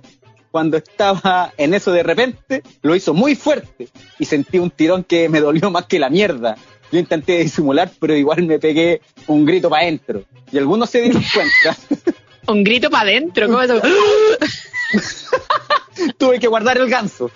Cuando 0.52 0.78
estaba 0.78 1.54
en 1.58 1.74
eso 1.74 1.92
de 1.92 2.04
repente, 2.04 2.64
lo 2.82 2.96
hizo 2.96 3.14
muy 3.14 3.36
fuerte 3.36 3.90
y 4.18 4.26
sentí 4.26 4.60
un 4.60 4.72
tirón 4.72 5.04
que 5.04 5.30
me 5.30 5.42
dolió 5.42 5.70
más 5.70 5.86
que 5.86 6.00
la 6.00 6.10
mierda. 6.10 6.58
Yo 6.92 7.00
intenté 7.00 7.40
disimular, 7.40 7.92
pero 8.00 8.16
igual 8.16 8.44
me 8.44 8.58
pegué 8.58 9.02
un 9.28 9.46
grito 9.46 9.70
para 9.70 9.84
adentro. 9.84 10.24
Y 10.52 10.58
algunos 10.58 10.90
se 10.90 11.02
dieron 11.02 11.24
cuenta. 11.34 11.78
¿Un 12.48 12.64
grito 12.64 12.90
para 12.90 13.10
adentro? 13.10 13.48
¿Cómo 13.48 13.62
eso? 13.62 13.82
Tuve 16.18 16.40
que 16.40 16.48
guardar 16.48 16.78
el 16.78 16.90
ganso. 16.90 17.30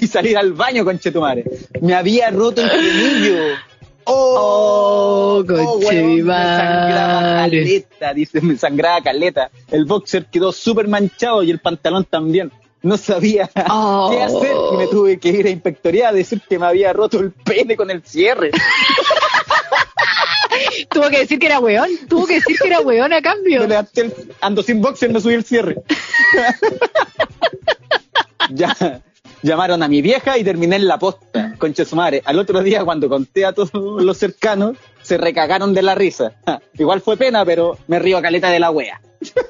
y 0.00 0.06
salir 0.06 0.38
al 0.38 0.52
baño 0.52 0.84
con 0.84 0.98
Chetumare. 0.98 1.44
Me 1.80 1.94
había 1.94 2.30
roto 2.30 2.62
el 2.62 2.70
frenillo. 2.70 3.56
Oh, 4.04 5.42
oh 5.42 5.46
coche 5.46 6.02
Me 6.02 6.22
sangraba 6.22 7.20
caleta, 7.20 8.14
dice, 8.14 8.40
me 8.40 8.56
sangraba 8.56 9.00
caleta. 9.02 9.50
El 9.70 9.84
boxer 9.84 10.26
quedó 10.26 10.52
súper 10.52 10.88
manchado 10.88 11.42
y 11.42 11.50
el 11.50 11.58
pantalón 11.58 12.04
también. 12.04 12.50
No 12.82 12.96
sabía 12.96 13.48
qué 13.54 13.60
hacer 14.22 14.56
y 14.72 14.76
me 14.76 14.86
tuve 14.88 15.18
que 15.18 15.28
ir 15.28 15.46
a 15.46 15.50
inspectoría 15.50 16.08
a 16.08 16.12
decir 16.12 16.42
que 16.48 16.58
me 16.58 16.66
había 16.66 16.92
roto 16.92 17.20
el 17.20 17.30
pene 17.30 17.76
con 17.76 17.90
el 17.90 18.02
cierre. 18.02 18.50
Tuvo 20.90 21.08
que 21.08 21.20
decir 21.20 21.38
que 21.38 21.46
era 21.46 21.60
weón, 21.60 21.88
tuvo 22.08 22.26
que 22.26 22.34
decir 22.34 22.58
que 22.60 22.68
era 22.68 22.80
weón 22.80 23.12
a 23.12 23.22
cambio. 23.22 23.66
ando 24.40 24.62
sin 24.62 24.82
boxer, 24.82 25.10
me 25.10 25.20
subí 25.20 25.34
el 25.34 25.44
cierre. 25.44 25.76
ya 28.50 29.02
llamaron 29.42 29.82
a 29.82 29.88
mi 29.88 30.02
vieja 30.02 30.38
y 30.38 30.44
terminé 30.44 30.76
en 30.76 30.86
la 30.86 30.98
posta, 30.98 31.51
concha 31.62 31.84
su 31.84 31.94
madre. 31.94 32.20
Al 32.24 32.40
otro 32.40 32.60
día, 32.60 32.84
cuando 32.84 33.08
conté 33.08 33.44
a 33.44 33.52
todos 33.52 33.70
los 34.02 34.18
cercanos, 34.18 34.76
se 35.00 35.16
recagaron 35.16 35.72
de 35.72 35.82
la 35.82 35.94
risa. 35.94 36.32
Igual 36.76 37.00
fue 37.00 37.16
pena, 37.16 37.44
pero 37.44 37.78
me 37.86 38.00
río 38.00 38.18
a 38.18 38.22
caleta 38.22 38.50
de 38.50 38.58
la 38.58 38.70
wea. 38.70 39.00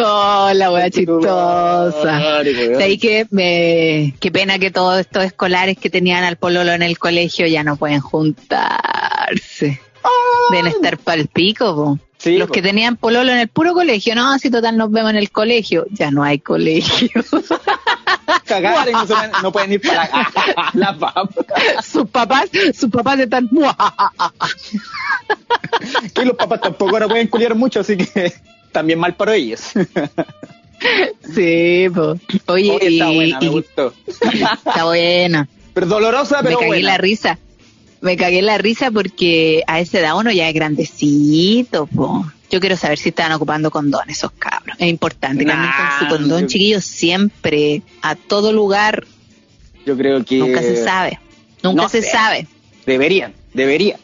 Oh, 0.00 0.50
la 0.54 0.70
wea 0.70 0.90
chistosa. 0.90 2.38
Ahí 2.38 2.98
que 2.98 3.26
me, 3.30 4.14
qué 4.20 4.30
pena 4.30 4.56
que 4.60 4.70
todos 4.70 5.00
estos 5.00 5.24
escolares 5.24 5.76
que 5.76 5.90
tenían 5.90 6.22
al 6.22 6.36
pololo 6.36 6.70
en 6.70 6.82
el 6.82 6.98
colegio 6.98 7.48
ya 7.48 7.64
no 7.64 7.76
pueden 7.76 7.98
juntarse. 7.98 9.80
Deben 10.52 10.66
estar 10.68 10.98
pa'l 10.98 11.26
pico, 11.26 11.74
po. 11.74 11.98
Los 12.26 12.50
que 12.50 12.62
tenían 12.62 12.96
pololo 12.96 13.32
en 13.32 13.38
el 13.38 13.48
puro 13.48 13.74
colegio, 13.74 14.14
no, 14.14 14.38
si 14.38 14.50
total 14.50 14.76
nos 14.76 14.92
vemos 14.92 15.10
en 15.10 15.16
el 15.16 15.32
colegio, 15.32 15.86
ya 15.90 16.12
no 16.12 16.22
hay 16.22 16.38
colegio. 16.38 17.24
Cagar 18.48 18.88
y 18.88 18.92
no, 19.42 19.52
pueden 19.52 19.72
ir 19.74 19.80
para 19.80 20.08
la, 20.74 20.96
papa. 20.98 21.28
Sus 21.84 22.08
papás, 22.08 22.48
sus 22.74 22.90
papás 22.90 23.20
están. 23.20 23.48
y 26.14 26.24
los 26.24 26.36
papás 26.36 26.60
tampoco 26.60 26.92
ahora 26.92 27.08
pueden 27.08 27.28
culiar 27.28 27.54
mucho, 27.54 27.80
así 27.80 27.96
que 27.96 28.32
también 28.72 28.98
mal 28.98 29.14
para 29.14 29.36
ellos. 29.36 29.60
sí, 31.34 31.86
pues. 31.94 32.20
Oye, 32.46 32.78
está 32.80 33.10
buena, 33.10 33.40
me 33.40 33.48
gustó. 33.48 33.92
Está 34.06 34.84
buena. 34.84 35.48
Pero 35.74 35.86
dolorosa, 35.86 36.40
pero 36.42 36.60
Me 36.60 36.68
cagué 36.68 36.82
la 36.82 36.98
risa. 36.98 37.38
Me 38.00 38.16
cagué 38.16 38.42
la 38.42 38.58
risa 38.58 38.90
porque 38.90 39.62
a 39.66 39.80
esa 39.80 39.98
edad 39.98 40.16
uno 40.16 40.32
ya 40.32 40.48
es 40.48 40.54
grandecito, 40.54 41.86
po. 41.86 42.24
Yo 42.50 42.60
quiero 42.60 42.76
saber 42.76 42.98
si 42.98 43.10
estaban 43.10 43.32
ocupando 43.32 43.70
condones 43.70 44.18
esos 44.18 44.32
cabros. 44.32 44.76
Es 44.78 44.88
importante 44.88 45.44
que 45.44 45.52
con 45.52 45.98
su 45.98 46.08
condón, 46.08 46.46
chiquillos, 46.46 46.84
siempre, 46.84 47.82
a 48.02 48.14
todo 48.14 48.52
lugar. 48.52 49.06
Yo 49.84 49.96
creo 49.96 50.24
que. 50.24 50.38
Nunca 50.38 50.62
se 50.62 50.82
sabe. 50.82 51.20
Nunca 51.62 51.88
se 51.88 52.02
sabe. 52.02 52.46
Deberían, 52.86 53.34
deberían. 53.52 54.00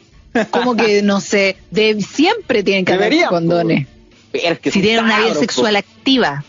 Como 0.50 0.76
que, 0.76 1.02
no 1.02 1.20
sé, 1.20 1.56
de, 1.70 2.00
siempre 2.02 2.62
tienen 2.62 2.84
que 2.84 2.92
haber 2.92 3.26
condones. 3.26 3.86
si 4.32 4.80
tienen 4.80 5.04
una 5.04 5.20
vida 5.20 5.34
sexual 5.34 5.76
activa, 5.76 6.44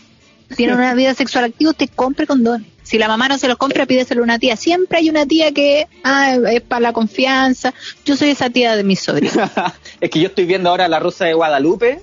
tienen 0.54 0.76
una 0.76 0.94
vida 0.94 1.14
sexual 1.14 1.44
activa, 1.44 1.72
te 1.72 1.88
compre 1.88 2.26
condones. 2.26 2.68
Si 2.86 2.98
la 2.98 3.08
mamá 3.08 3.26
no 3.26 3.36
se 3.36 3.48
los 3.48 3.56
compra, 3.56 3.84
pídeselo 3.84 4.20
a 4.20 4.24
una 4.24 4.38
tía. 4.38 4.54
Siempre 4.54 4.98
hay 4.98 5.10
una 5.10 5.26
tía 5.26 5.50
que 5.50 5.88
ah, 6.04 6.36
es 6.52 6.60
para 6.60 6.80
la 6.80 6.92
confianza. 6.92 7.74
Yo 8.04 8.16
soy 8.16 8.30
esa 8.30 8.48
tía 8.48 8.76
de 8.76 8.84
mis 8.84 9.00
sobrinos. 9.00 9.50
es 10.00 10.08
que 10.08 10.20
yo 10.20 10.28
estoy 10.28 10.44
viendo 10.44 10.70
ahora 10.70 10.86
La 10.86 11.00
Rosa 11.00 11.24
de 11.24 11.34
Guadalupe 11.34 12.00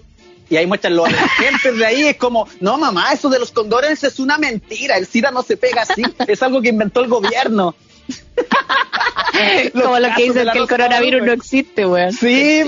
y 0.50 0.58
ahí 0.58 0.68
muestran 0.68 0.98
los 0.98 1.08
ejemplos 1.08 1.78
de 1.78 1.86
ahí. 1.86 2.04
Es 2.04 2.18
como, 2.18 2.50
no, 2.60 2.78
mamá, 2.78 3.14
eso 3.14 3.30
de 3.30 3.40
los 3.40 3.52
condones 3.52 4.04
es 4.04 4.20
una 4.20 4.38
mentira. 4.38 4.98
El 4.98 5.08
SIDA 5.08 5.32
no 5.32 5.42
se 5.42 5.56
pega 5.56 5.84
así. 5.84 6.04
Es 6.28 6.44
algo 6.44 6.62
que 6.62 6.68
inventó 6.68 7.00
el 7.00 7.08
gobierno. 7.08 7.76
Como 9.74 10.00
lo 10.00 10.10
que 10.16 10.24
dicen 10.24 10.48
que 10.52 10.60
el 10.60 10.68
coronavirus 10.68 11.24
no 11.24 11.32
existe, 11.32 11.86
weón. 11.86 12.14
Sí, 12.14 12.64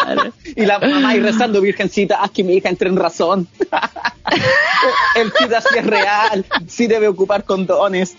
y 0.56 0.66
la 0.66 0.78
mamá 0.78 1.10
ahí 1.10 1.20
rezando, 1.20 1.60
virgencita, 1.60 2.22
haz 2.22 2.30
que 2.30 2.44
mi 2.44 2.54
hija 2.54 2.68
entre 2.68 2.88
en 2.88 2.96
razón. 2.96 3.48
el 5.16 5.32
SIDA 5.32 5.60
sí 5.60 5.78
es 5.78 5.86
real, 5.86 6.44
sí 6.66 6.86
debe 6.86 7.08
ocupar 7.08 7.44
condones. 7.44 8.16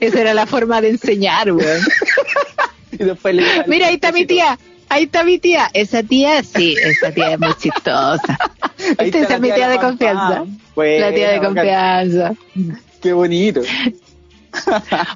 Esa 0.00 0.20
era 0.20 0.34
la 0.34 0.46
forma 0.46 0.80
de 0.80 0.90
enseñar, 0.90 1.52
weón. 1.52 1.82
Mira, 3.66 3.88
ahí 3.88 3.94
está 3.94 4.12
mi 4.12 4.26
tía. 4.26 4.58
Ahí 4.88 5.04
está 5.04 5.24
mi 5.24 5.38
tía. 5.38 5.68
Esa 5.72 6.02
tía, 6.02 6.42
sí, 6.42 6.76
esa 6.80 7.10
tía 7.10 7.32
es 7.32 7.40
muy 7.40 7.54
chistosa. 7.54 8.38
Esta 8.98 9.18
es 9.18 9.40
mi 9.40 9.50
tía 9.50 9.68
de, 9.68 9.78
confianza. 9.78 10.44
la 10.76 11.12
tía 11.12 11.30
de 11.30 11.40
confianza. 11.40 12.34
Qué 13.02 13.12
bonito. 13.12 13.62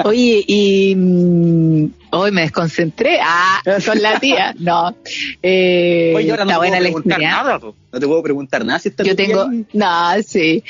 Oye, 0.04 0.44
y 0.46 0.94
mm, 0.96 1.86
hoy 2.10 2.30
me 2.30 2.42
desconcentré. 2.42 3.18
Ah, 3.22 3.60
con 3.86 4.00
la 4.00 4.18
tía. 4.20 4.54
No. 4.58 4.94
Eh, 5.42 6.12
Oye, 6.16 6.30
ahora 6.30 6.44
no 6.44 6.50
está 6.50 6.58
buena 6.58 6.80
la 6.80 6.88
historia. 6.88 7.44
No 7.90 8.00
te 8.00 8.06
puedo 8.06 8.22
preguntar 8.22 8.66
nada 8.66 8.78
si 8.78 8.90
está 8.90 9.02
Yo 9.02 9.16
tengo, 9.16 9.48
no, 9.72 10.22
sí. 10.22 10.62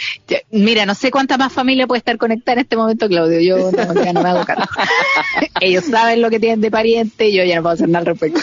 mira, 0.52 0.86
no 0.86 0.94
sé 0.94 1.10
cuánta 1.10 1.36
más 1.36 1.52
familia 1.52 1.88
puede 1.88 1.98
estar 1.98 2.16
conectada 2.16 2.54
en 2.54 2.58
este 2.60 2.76
momento, 2.76 3.08
Claudio. 3.08 3.40
Yo 3.40 3.72
no, 3.72 4.04
ya 4.04 4.12
no 4.12 4.22
me 4.22 4.28
hago 4.28 4.44
cargo. 4.44 4.64
Ellos 5.60 5.84
saben 5.84 6.22
lo 6.22 6.30
que 6.30 6.38
tienen 6.38 6.60
de 6.60 6.70
pariente 6.70 7.28
y 7.28 7.34
yo 7.36 7.42
ya 7.42 7.56
no 7.56 7.62
puedo 7.62 7.74
hacer 7.74 7.88
nada 7.88 8.00
al 8.00 8.06
respecto. 8.06 8.40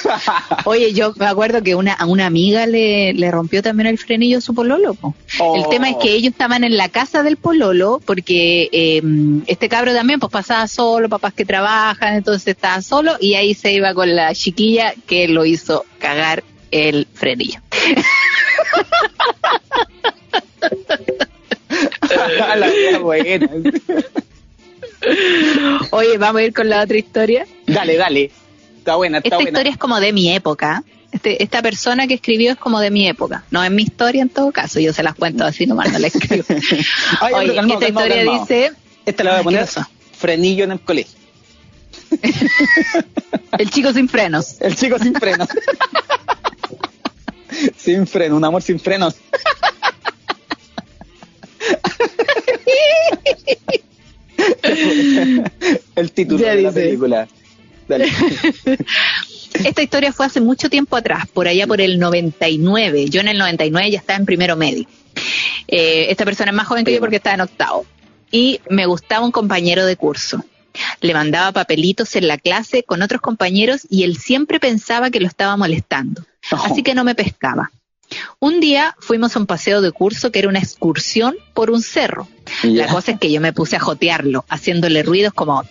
Oye, 0.66 0.92
yo 0.92 1.14
me 1.18 1.26
acuerdo 1.26 1.64
que 1.64 1.74
una, 1.76 1.94
a 1.94 2.06
una 2.06 2.26
amiga 2.26 2.68
le, 2.68 3.14
le 3.14 3.32
rompió 3.32 3.64
también 3.64 3.88
el 3.88 3.98
frenillo 3.98 4.40
a 4.40 4.42
su 4.42 4.54
pololo. 4.54 4.98
El 5.56 5.70
tema 5.70 5.90
es 5.90 5.96
que 5.96 6.14
ellos 6.14 6.34
estaban 6.34 6.66
en 6.66 6.76
la 6.76 6.90
casa 6.90 7.24
del 7.24 7.38
pololo 7.38 8.02
porque 8.06 8.70
eh, 8.74 9.02
este 9.48 9.70
cabro 9.70 9.94
también 9.94 10.20
pues 10.20 10.32
pasaba 10.32 10.68
solo, 10.68 11.08
papás 11.08 11.34
que 11.34 11.46
trabajan, 11.46 12.16
entonces 12.16 12.48
estaba 12.48 12.82
solo 12.86 13.18
y 13.20 13.34
ahí 13.36 13.54
se 13.54 13.74
iba 13.74 13.94
con 13.94 14.16
la 14.16 14.34
chiquilla 14.34 14.94
que 15.08 15.28
lo 15.28 15.46
hizo 15.46 15.86
cagar 16.00 16.44
el 16.72 17.08
frenillo. 17.14 17.60
Oye, 25.92 26.18
vamos 26.18 26.42
a 26.42 26.44
ir 26.44 26.52
con 26.54 26.68
la 26.70 26.82
otra 26.82 26.98
historia. 26.98 27.46
Dale, 27.68 27.98
dale. 27.98 28.32
Está 28.78 28.96
buena, 28.96 29.20
está 29.20 29.38
Esta 29.38 29.50
historia 29.50 29.72
es 29.72 29.78
como 29.78 30.00
de 30.00 30.14
mi 30.14 30.34
época. 30.34 30.84
Este, 31.12 31.44
esta 31.44 31.62
persona 31.62 32.08
que 32.08 32.16
escribió 32.16 32.52
es 32.52 32.58
como 32.58 32.80
de 32.80 32.90
mi 32.92 33.08
época. 33.08 33.44
No 33.52 33.64
es 33.64 33.72
mi 33.72 33.84
historia 33.84 34.22
en 34.22 34.30
todo 34.30 34.52
caso. 34.52 34.80
Yo 34.80 34.94
se 34.94 35.04
las 35.04 35.16
cuento 35.16 35.46
así 35.46 35.66
nomás, 35.66 35.92
no 35.92 36.00
la 36.00 36.08
escribo. 36.08 36.46
Oye, 37.34 37.58
esta 37.58 37.88
historia 37.88 38.24
dice... 38.24 38.72
Esta 39.06 39.24
la 39.24 39.32
voy 39.32 39.40
a 39.40 39.44
poner 39.44 39.68
frenillo 40.18 40.66
en 40.66 40.72
el 40.72 40.80
colegio. 40.80 41.25
el 43.58 43.70
chico 43.70 43.94
sin 43.94 44.10
frenos. 44.10 44.60
El 44.62 44.76
chico 44.76 44.98
sin 45.00 45.14
frenos. 45.14 45.48
sin 47.78 48.08
freno, 48.08 48.38
un 48.38 48.44
amor 48.44 48.62
sin 48.62 48.80
frenos. 48.80 49.16
el 55.96 56.12
título 56.12 56.46
de 56.46 56.62
la 56.62 56.72
película. 56.72 57.28
Esta 59.64 59.82
historia 59.82 60.12
fue 60.12 60.26
hace 60.26 60.42
mucho 60.42 60.70
tiempo 60.70 60.98
atrás, 60.98 61.26
por 61.34 61.48
allá 61.48 61.68
por 61.68 61.82
el 61.82 62.00
99. 62.00 63.10
Yo 63.10 63.22
en 63.22 63.30
el 63.30 63.38
99 63.38 63.92
ya 63.92 64.00
estaba 64.00 64.18
en 64.18 64.26
primero 64.26 64.56
medio. 64.56 64.88
Eh, 65.68 66.08
esta 66.10 66.26
persona 66.26 66.52
es 66.52 66.58
más 66.58 66.68
joven 66.68 66.86
que 66.86 66.94
yo 66.94 67.00
porque 67.00 67.18
estaba 67.18 67.36
en 67.36 67.42
octavo. 67.42 67.86
Y 68.32 68.60
me 68.70 68.86
gustaba 68.86 69.26
un 69.26 69.32
compañero 69.32 69.86
de 69.86 69.96
curso. 69.96 70.44
Le 71.02 71.14
mandaba 71.14 71.52
papelitos 71.52 72.16
en 72.16 72.28
la 72.28 72.38
clase 72.38 72.84
con 72.84 73.02
otros 73.02 73.22
compañeros 73.22 73.88
y 73.90 74.04
él 74.04 74.18
siempre 74.18 74.60
pensaba 74.60 75.10
que 75.10 75.20
lo 75.20 75.28
estaba 75.28 75.58
molestando. 75.58 76.24
Así 76.52 76.84
que 76.84 76.94
no 76.94 77.04
me 77.04 77.16
pescaba. 77.16 77.72
Un 78.40 78.60
día 78.60 78.96
fuimos 79.00 79.36
a 79.36 79.40
un 79.40 79.46
paseo 79.46 79.82
de 79.82 79.92
curso 79.92 80.32
que 80.32 80.40
era 80.40 80.50
una 80.50 80.60
excursión 80.60 81.36
por 81.54 81.72
un 81.72 81.82
cerro. 81.82 82.28
La 82.64 82.88
cosa 82.88 83.14
es 83.14 83.20
que 83.20 83.32
yo 83.32 83.42
me 83.42 83.54
puse 83.54 83.76
a 83.76 83.80
jotearlo, 83.80 84.46
haciéndole 84.50 85.04
ruidos 85.04 85.34
como 85.34 85.64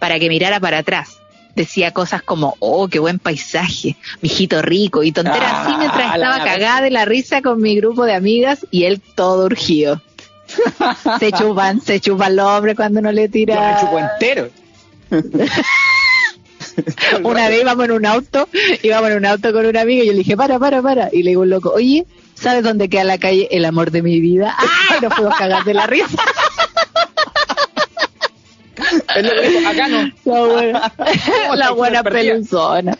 para 0.00 0.18
que 0.18 0.28
mirara 0.28 0.60
para 0.60 0.78
atrás. 0.78 1.18
Decía 1.54 1.92
cosas 1.92 2.22
como, 2.22 2.56
oh, 2.58 2.88
qué 2.88 2.98
buen 2.98 3.18
paisaje, 3.18 3.96
mijito 4.20 4.60
rico, 4.60 5.02
y 5.02 5.12
tonteras 5.12 5.52
así 5.52 5.72
ah, 5.74 5.78
mientras 5.78 6.14
estaba 6.14 6.44
cagada 6.44 6.82
de 6.82 6.90
la 6.90 7.06
risa 7.06 7.40
con 7.40 7.62
mi 7.62 7.76
grupo 7.76 8.04
de 8.04 8.14
amigas 8.14 8.66
y 8.70 8.84
él 8.84 9.00
todo 9.00 9.46
urgido. 9.46 10.02
se 11.18 11.32
chupan, 11.32 11.80
se 11.80 12.00
chupan 12.00 12.36
los 12.36 12.46
hombres 12.46 12.76
cuando 12.76 13.00
no 13.00 13.10
le 13.12 13.28
tira. 13.28 13.54
Yo 13.54 13.60
me 13.60 13.80
chupo 13.80 13.98
entero. 13.98 14.48
una 17.22 17.48
vez 17.48 17.62
íbamos 17.62 17.84
en 17.84 17.92
un 17.92 18.06
auto, 18.06 18.48
íbamos 18.82 19.10
en 19.10 19.16
un 19.18 19.26
auto 19.26 19.52
con 19.52 19.66
un 19.66 19.76
amigo 19.76 20.02
y 20.02 20.06
yo 20.06 20.12
le 20.12 20.18
dije, 20.18 20.36
para, 20.36 20.58
para, 20.58 20.82
para. 20.82 21.08
Y 21.12 21.22
le 21.22 21.30
digo 21.30 21.42
un 21.42 21.50
loco, 21.50 21.72
oye, 21.74 22.06
¿sabes 22.34 22.62
dónde 22.62 22.88
queda 22.88 23.04
la 23.04 23.18
calle 23.18 23.48
El 23.50 23.64
amor 23.64 23.90
de 23.90 24.02
mi 24.02 24.20
vida? 24.20 24.54
¡Ay! 24.90 24.98
Nos 25.02 25.14
fuimos 25.14 25.36
cagar 25.36 25.64
de 25.64 25.74
la 25.74 25.86
risa. 25.86 26.22
Es 29.16 29.24
lo 29.24 29.30
que 29.30 29.66
acá 29.66 29.88
no. 29.88 30.12
La 30.24 30.42
buena, 30.42 30.92
la 31.54 31.70
buena 31.70 32.02
peluzona. 32.02 32.98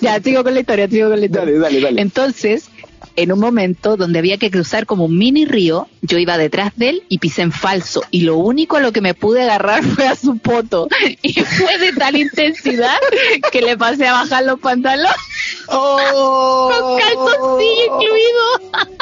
ya, 0.00 0.20
sigo 0.20 0.42
con 0.42 0.54
la 0.54 0.60
historia, 0.60 0.88
sigo 0.88 1.10
con 1.10 1.20
la 1.20 1.26
historia. 1.26 1.54
Dale, 1.54 1.58
dale, 1.58 1.80
dale. 1.80 2.00
Entonces, 2.00 2.70
en 3.16 3.32
un 3.32 3.40
momento 3.40 3.96
donde 3.96 4.18
había 4.18 4.38
que 4.38 4.50
cruzar 4.50 4.86
como 4.86 5.06
un 5.06 5.16
mini 5.18 5.46
río, 5.46 5.88
yo 6.02 6.18
iba 6.18 6.38
detrás 6.38 6.72
de 6.76 6.90
él 6.90 7.02
y 7.08 7.18
pisé 7.18 7.42
en 7.42 7.52
falso. 7.52 8.02
Y 8.10 8.20
lo 8.20 8.36
único 8.36 8.76
a 8.76 8.80
lo 8.80 8.92
que 8.92 9.00
me 9.00 9.14
pude 9.14 9.42
agarrar 9.42 9.82
fue 9.96 10.06
a 10.06 10.14
su 10.14 10.38
poto. 10.38 10.88
Y 11.22 11.32
fue 11.32 11.78
de 11.78 11.92
tal 11.92 12.16
intensidad 12.16 12.98
que 13.50 13.62
le 13.62 13.76
pasé 13.76 14.06
a 14.06 14.12
bajar 14.12 14.44
los 14.44 14.60
pantalones. 14.60 15.12
Oh, 15.68 16.70
con 16.78 17.00
calzoncillo 17.00 17.84
incluido. 17.86 18.42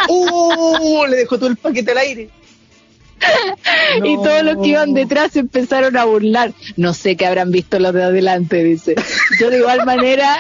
Uh, 0.09 1.07
le 1.07 1.17
dejó 1.19 1.37
todo 1.37 1.49
el 1.49 1.57
paquete 1.57 1.91
al 1.91 1.99
aire. 1.99 2.31
Y 4.03 4.17
todos 4.17 4.43
los 4.43 4.63
que 4.63 4.69
iban 4.69 4.93
detrás 4.93 5.35
empezaron 5.37 5.97
a 5.97 6.05
burlar. 6.05 6.53
No 6.77 6.95
sé 6.95 7.17
qué 7.17 7.27
habrán 7.27 7.51
visto 7.51 7.79
los 7.79 7.95
de 7.95 8.03
adelante, 8.03 8.63
dice. 8.63 8.95
Yo 9.41 9.51
de 9.51 9.59
igual 9.59 9.85
manera 9.87 10.37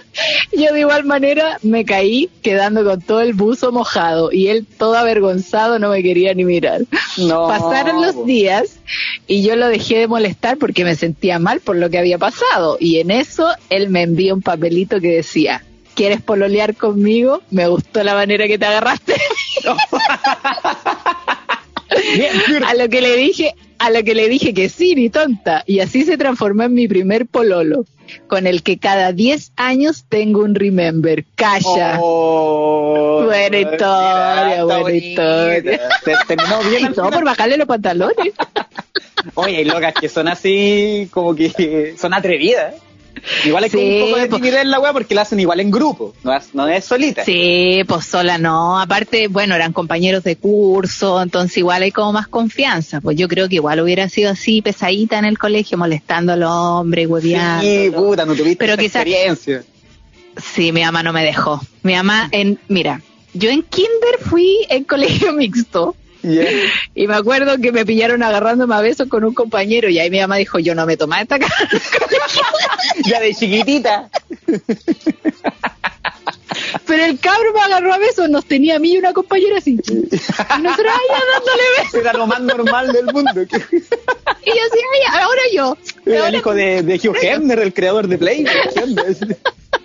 yo 0.52 0.72
de 0.72 0.80
igual 0.80 1.04
manera 1.04 1.58
me 1.62 1.84
caí 1.84 2.30
quedando 2.42 2.84
con 2.84 3.00
todo 3.00 3.20
el 3.20 3.34
buzo 3.34 3.72
mojado 3.72 4.32
y 4.32 4.48
él 4.48 4.66
todo 4.78 4.96
avergonzado 4.96 5.78
no 5.78 5.90
me 5.90 6.02
quería 6.02 6.34
ni 6.34 6.44
mirar. 6.44 6.82
Pasaron 7.26 8.02
los 8.02 8.24
días 8.26 8.78
y 9.26 9.42
yo 9.42 9.56
lo 9.56 9.68
dejé 9.68 9.98
de 9.98 10.08
molestar 10.08 10.58
porque 10.58 10.84
me 10.84 10.94
sentía 10.94 11.38
mal 11.38 11.60
por 11.60 11.76
lo 11.76 11.90
que 11.90 11.98
había 11.98 12.18
pasado 12.18 12.76
y 12.80 12.98
en 12.98 13.10
eso 13.10 13.48
él 13.70 13.88
me 13.88 14.02
envió 14.02 14.34
un 14.34 14.42
papelito 14.42 15.00
que 15.00 15.08
decía, 15.08 15.64
¿quieres 15.94 16.20
pololear 16.20 16.74
conmigo? 16.74 17.42
Me 17.50 17.68
gustó 17.68 18.02
la 18.02 18.14
manera 18.14 18.46
que 18.46 18.58
te 18.58 18.66
agarraste. 18.66 19.14
a 22.66 22.74
lo 22.74 22.88
que 22.88 23.00
le 23.00 23.16
dije, 23.16 23.54
a 23.82 23.90
lo 23.90 24.04
que 24.04 24.14
le 24.14 24.28
dije 24.28 24.54
que 24.54 24.68
sí, 24.68 24.94
ni 24.94 25.10
tonta. 25.10 25.64
Y 25.66 25.80
así 25.80 26.04
se 26.04 26.16
transformó 26.16 26.62
en 26.62 26.74
mi 26.74 26.86
primer 26.86 27.26
pololo, 27.26 27.84
con 28.28 28.46
el 28.46 28.62
que 28.62 28.78
cada 28.78 29.10
10 29.10 29.54
años 29.56 30.04
tengo 30.08 30.44
un 30.44 30.54
remember. 30.54 31.24
Calla. 31.34 31.98
Oh, 32.00 33.24
buena 33.24 33.58
historia, 33.58 34.64
buena 34.64 34.92
historia. 34.92 35.80
terminó 36.28 36.60
bien. 36.70 36.94
todo 36.94 37.10
por 37.10 37.24
bajarle 37.24 37.56
los 37.56 37.66
pantalones. 37.66 38.34
Oye, 39.34 39.56
hay 39.56 39.64
locas 39.64 39.94
que 39.94 40.08
son 40.08 40.28
así, 40.28 41.08
como 41.10 41.34
que 41.34 41.96
son 41.98 42.14
atrevidas. 42.14 42.74
Igual 43.44 43.64
es 43.64 43.74
un 43.74 44.00
poco 44.00 44.16
de 44.18 44.28
timidez 44.28 44.62
en 44.62 44.70
la 44.70 44.80
weá 44.80 44.92
porque 44.92 45.14
la 45.14 45.22
hacen 45.22 45.38
igual 45.38 45.60
en 45.60 45.70
grupo, 45.70 46.14
no 46.24 46.34
es, 46.34 46.54
no 46.54 46.66
es 46.66 46.84
solita. 46.84 47.24
Sí, 47.24 47.82
pues 47.86 48.06
sola 48.06 48.38
no. 48.38 48.80
Aparte, 48.80 49.28
bueno, 49.28 49.54
eran 49.54 49.72
compañeros 49.72 50.24
de 50.24 50.36
curso, 50.36 51.22
entonces 51.22 51.58
igual 51.58 51.82
hay 51.82 51.92
como 51.92 52.12
más 52.12 52.26
confianza. 52.26 53.00
Pues 53.00 53.16
yo 53.16 53.28
creo 53.28 53.48
que 53.48 53.56
igual 53.56 53.80
hubiera 53.80 54.08
sido 54.08 54.30
así, 54.30 54.62
pesadita 54.62 55.18
en 55.18 55.24
el 55.24 55.38
colegio, 55.38 55.78
molestando 55.78 56.32
al 56.32 56.42
hombre, 56.42 57.06
hueveando. 57.06 57.62
Sí, 57.62 57.90
puta, 57.90 58.24
no 58.24 58.34
tuviste 58.34 58.56
Pero 58.64 58.74
experiencia. 58.74 59.64
Sí, 60.36 60.72
mi 60.72 60.82
mamá 60.82 61.02
no 61.02 61.12
me 61.12 61.24
dejó. 61.24 61.60
Mi 61.82 61.94
mamá, 61.94 62.28
en, 62.32 62.58
mira, 62.68 63.02
yo 63.34 63.50
en 63.50 63.62
kinder 63.62 64.18
fui 64.20 64.66
en 64.68 64.84
colegio 64.84 65.32
mixto. 65.34 65.94
Y 66.94 67.06
me 67.06 67.14
acuerdo 67.14 67.58
que 67.58 67.72
me 67.72 67.84
pillaron 67.84 68.22
agarrándome 68.22 68.74
a 68.74 68.80
besos 68.80 69.08
con 69.08 69.24
un 69.24 69.34
compañero 69.34 69.88
y 69.88 69.98
ahí 69.98 70.10
mi 70.10 70.20
mamá 70.20 70.36
dijo, 70.36 70.58
yo 70.58 70.74
no 70.74 70.86
me 70.86 70.96
tomaba 70.96 71.22
esta 71.22 71.38
cara. 71.38 71.54
ya 73.04 73.20
de 73.20 73.34
chiquitita. 73.34 74.10
Pero 76.86 77.04
el 77.04 77.18
cabro 77.18 77.52
me 77.54 77.60
agarró 77.60 77.92
a 77.92 77.98
besos, 77.98 78.28
nos 78.28 78.44
tenía 78.44 78.76
a 78.76 78.78
mí 78.78 78.92
y 78.92 78.98
una 78.98 79.12
compañera 79.12 79.58
así. 79.58 79.72
Y 79.72 80.62
nosotros 80.62 80.92
allá 80.92 81.22
dándole 81.32 81.62
besos. 81.78 81.94
Era 81.94 82.12
lo 82.12 82.26
más 82.26 82.40
normal 82.40 82.92
del 82.92 83.06
mundo. 83.06 83.30
y 83.36 83.46
yo 83.46 84.62
así, 84.70 84.80
ahora 85.12 85.42
yo. 85.54 85.76
Era 86.06 86.28
el 86.28 86.34
hijo 86.34 86.54
de, 86.54 86.82
de 86.82 86.94
Hugh 86.96 87.16
Hefner, 87.20 87.58
el 87.58 87.72
creador 87.72 88.08
de 88.08 88.18
Play 88.18 88.46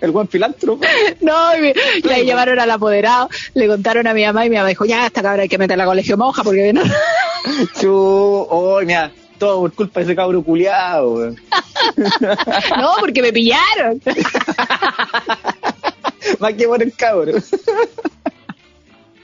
el 0.00 0.10
buen 0.10 0.28
filántropo. 0.28 0.84
No, 1.20 1.56
y, 1.56 1.72
ahí 2.08 2.24
llevaron 2.24 2.58
al 2.58 2.70
apoderado, 2.70 3.28
le 3.54 3.66
contaron 3.66 4.06
a 4.06 4.14
mi 4.14 4.24
mamá 4.24 4.46
y 4.46 4.50
mi 4.50 4.56
mamá 4.56 4.68
dijo, 4.68 4.84
ya, 4.84 5.06
esta 5.06 5.22
cabra 5.22 5.42
hay 5.42 5.48
que 5.48 5.58
meterla 5.58 5.84
a 5.84 5.86
colegio 5.86 6.16
monja 6.16 6.42
porque 6.42 6.72
no. 6.72 6.82
Chu, 7.80 7.90
oh, 7.90 8.80
mira, 8.84 9.10
todo 9.38 9.60
por 9.60 9.72
culpa 9.72 10.00
de 10.00 10.04
ese 10.04 10.16
cabro 10.16 10.42
culiado. 10.42 11.30
no, 12.78 12.92
porque 13.00 13.22
me 13.22 13.32
pillaron. 13.32 14.00
Más 16.38 16.54
que 16.54 16.66
por 16.66 16.82
el 16.82 16.94
cabro. 16.94 17.32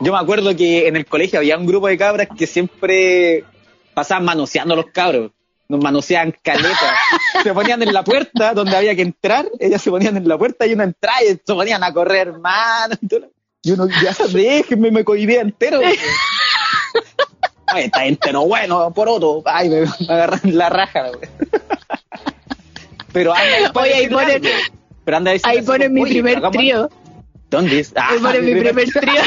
Yo 0.01 0.13
me 0.13 0.19
acuerdo 0.19 0.55
que 0.57 0.89
en 0.89 0.97
el 0.97 1.07
colegio 1.07 1.39
había 1.39 1.57
un 1.57 1.67
grupo 1.67 1.87
de 1.89 1.97
cabras 1.97 2.29
que 2.37 2.47
siempre 2.47 3.45
pasaban 3.95 4.25
manoseando 4.25 4.75
a 4.75 4.77
los 4.77 4.87
cabros 4.87 5.31
nos 5.69 5.83
manoseaban 5.83 6.35
caleta. 6.43 6.95
se 7.43 7.53
ponían 7.53 7.83
en 7.83 7.93
la 7.93 8.05
puerta 8.05 8.55
donde 8.55 8.77
había 8.77 8.95
que 8.95 9.03
entrar, 9.03 9.47
ellas 9.59 9.83
se 9.83 9.91
ponían 9.91 10.17
en 10.17 10.29
la 10.29 10.39
puerta 10.39 10.67
y 10.67 10.73
uno 10.75 10.85
entraba 10.85 11.23
y 11.23 11.29
se 11.29 11.55
ponían 11.55 11.83
a 11.83 11.93
correr, 11.93 12.29
hermano. 12.29 12.95
Y 13.63 13.71
uno, 13.71 13.89
ya 13.89 14.15
déjenme, 14.31 14.91
me 14.91 15.05
cohibía 15.05 15.41
entero. 15.41 15.81
Ay, 17.67 17.85
está 17.85 18.05
entero, 18.05 18.45
bueno, 18.45 18.93
por 18.93 19.09
otro. 19.09 19.43
Ay, 19.47 19.71
me, 19.71 19.87
agarran 20.09 20.41
la 20.45 20.69
raja, 20.69 21.11
Pero 23.13 23.33
anda, 23.35 23.81
Oye, 23.81 23.95
ahí 23.95 24.09
ponen, 24.09 24.43
pero 25.05 25.17
anda 25.17 25.33
ahí 25.43 25.63
ponen 25.63 25.93
mi 25.93 26.03
primer 26.03 26.41
trío. 26.51 26.91
¿Dónde 27.51 27.81
es? 27.81 27.93
ahí 27.97 28.19
ponen 28.19 28.45
mi 28.45 28.55
primer 28.55 28.91
trío. 28.91 29.21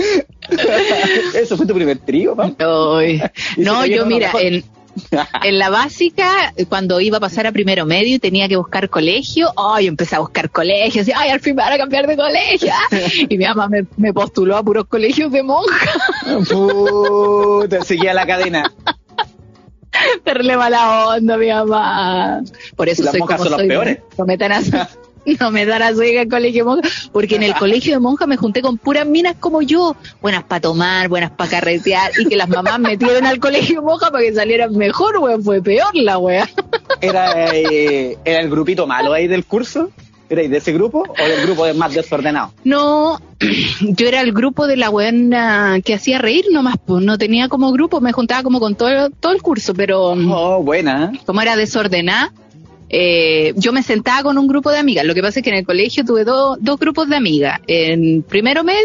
¿Eso 1.34 1.56
fue 1.56 1.66
tu 1.66 1.74
primer 1.74 1.98
trío, 1.98 2.34
No, 3.56 3.86
yo 3.86 4.06
mira, 4.06 4.32
en, 4.40 4.64
en 5.42 5.58
la 5.58 5.70
básica, 5.70 6.52
cuando 6.68 7.00
iba 7.00 7.18
a 7.18 7.20
pasar 7.20 7.46
a 7.46 7.52
primero 7.52 7.86
medio 7.86 8.16
y 8.16 8.18
tenía 8.18 8.48
que 8.48 8.56
buscar 8.56 8.88
colegio, 8.88 9.52
ay, 9.56 9.86
empecé 9.86 10.16
a 10.16 10.20
buscar 10.20 10.50
colegios, 10.50 11.06
y 11.08 11.12
ay, 11.14 11.30
al 11.30 11.40
fin 11.40 11.54
me 11.54 11.62
van 11.62 11.72
a 11.72 11.78
cambiar 11.78 12.06
de 12.06 12.16
colegio. 12.16 12.72
Y 13.28 13.38
mi 13.38 13.44
mamá 13.44 13.68
me, 13.96 14.12
postuló 14.12 14.56
a 14.56 14.62
puros 14.62 14.86
colegios 14.86 15.30
de 15.30 15.42
monjas. 15.42 15.98
Puta, 16.48 17.82
seguía 17.82 18.14
la 18.14 18.26
cadena. 18.26 18.72
Perle 20.24 20.56
mala 20.56 21.08
onda, 21.08 21.36
mi 21.36 21.48
mamá. 21.48 22.42
Por 22.76 22.88
eso 22.88 23.02
las 23.02 23.18
monjas 23.18 23.42
son 23.42 23.52
los 23.52 23.62
peores. 23.62 23.98
No 24.18 24.26
me 24.26 24.36
no 25.40 25.50
me 25.50 25.66
sueño 25.66 26.12
en 26.12 26.18
el 26.18 26.28
colegio 26.28 26.64
de 26.64 26.70
monja, 26.70 26.88
porque 27.12 27.36
en 27.36 27.42
el 27.42 27.54
colegio 27.58 27.94
de 27.94 28.00
monja 28.00 28.26
me 28.26 28.36
junté 28.36 28.62
con 28.62 28.78
puras 28.78 29.06
minas 29.06 29.36
como 29.38 29.62
yo, 29.62 29.96
buenas 30.20 30.44
para 30.44 30.60
tomar, 30.60 31.08
buenas 31.08 31.30
para 31.32 31.50
carretear, 31.50 32.12
y 32.18 32.26
que 32.26 32.36
las 32.36 32.48
mamás 32.48 32.78
metieron 32.78 33.26
al 33.26 33.38
colegio 33.38 33.80
de 33.80 33.86
monja 33.86 34.10
para 34.10 34.24
que 34.24 34.34
salieran 34.34 34.76
mejor, 34.76 35.18
weón, 35.18 35.42
fue 35.42 35.62
peor 35.62 35.94
la 35.94 36.18
wea. 36.18 36.48
¿Era, 37.00 37.54
eh, 37.54 38.18
¿Era 38.24 38.40
el 38.40 38.50
grupito 38.50 38.86
malo 38.86 39.12
ahí 39.12 39.26
del 39.26 39.44
curso? 39.44 39.90
¿Erais 40.30 40.48
de 40.48 40.58
ese 40.58 40.72
grupo 40.72 41.02
o 41.08 41.28
del 41.28 41.42
grupo 41.42 41.66
de 41.66 41.74
más 41.74 41.92
desordenado? 41.92 42.52
No, 42.62 43.20
yo 43.80 44.06
era 44.06 44.20
el 44.20 44.32
grupo 44.32 44.68
de 44.68 44.76
la 44.76 44.88
buena 44.88 45.80
que 45.84 45.92
hacía 45.92 46.18
reír 46.18 46.44
nomás, 46.52 46.76
pues 46.86 47.04
no 47.04 47.18
tenía 47.18 47.48
como 47.48 47.72
grupo, 47.72 48.00
me 48.00 48.12
juntaba 48.12 48.44
como 48.44 48.60
con 48.60 48.76
todo, 48.76 49.10
todo 49.10 49.32
el 49.32 49.42
curso, 49.42 49.74
pero... 49.74 50.12
Oh, 50.12 50.62
buena. 50.62 51.10
Como 51.26 51.42
era 51.42 51.56
desordenada, 51.56 52.32
eh, 52.92 53.54
yo 53.56 53.72
me 53.72 53.82
sentaba 53.82 54.24
con 54.24 54.36
un 54.36 54.48
grupo 54.48 54.70
de 54.70 54.78
amigas. 54.78 55.04
Lo 55.04 55.14
que 55.14 55.22
pasa 55.22 55.40
es 55.40 55.44
que 55.44 55.50
en 55.50 55.56
el 55.56 55.64
colegio 55.64 56.04
tuve 56.04 56.24
dos 56.24 56.78
grupos 56.78 57.08
de 57.08 57.16
amigas. 57.16 57.60
En 57.66 58.22
primero 58.22 58.62
medio 58.62 58.80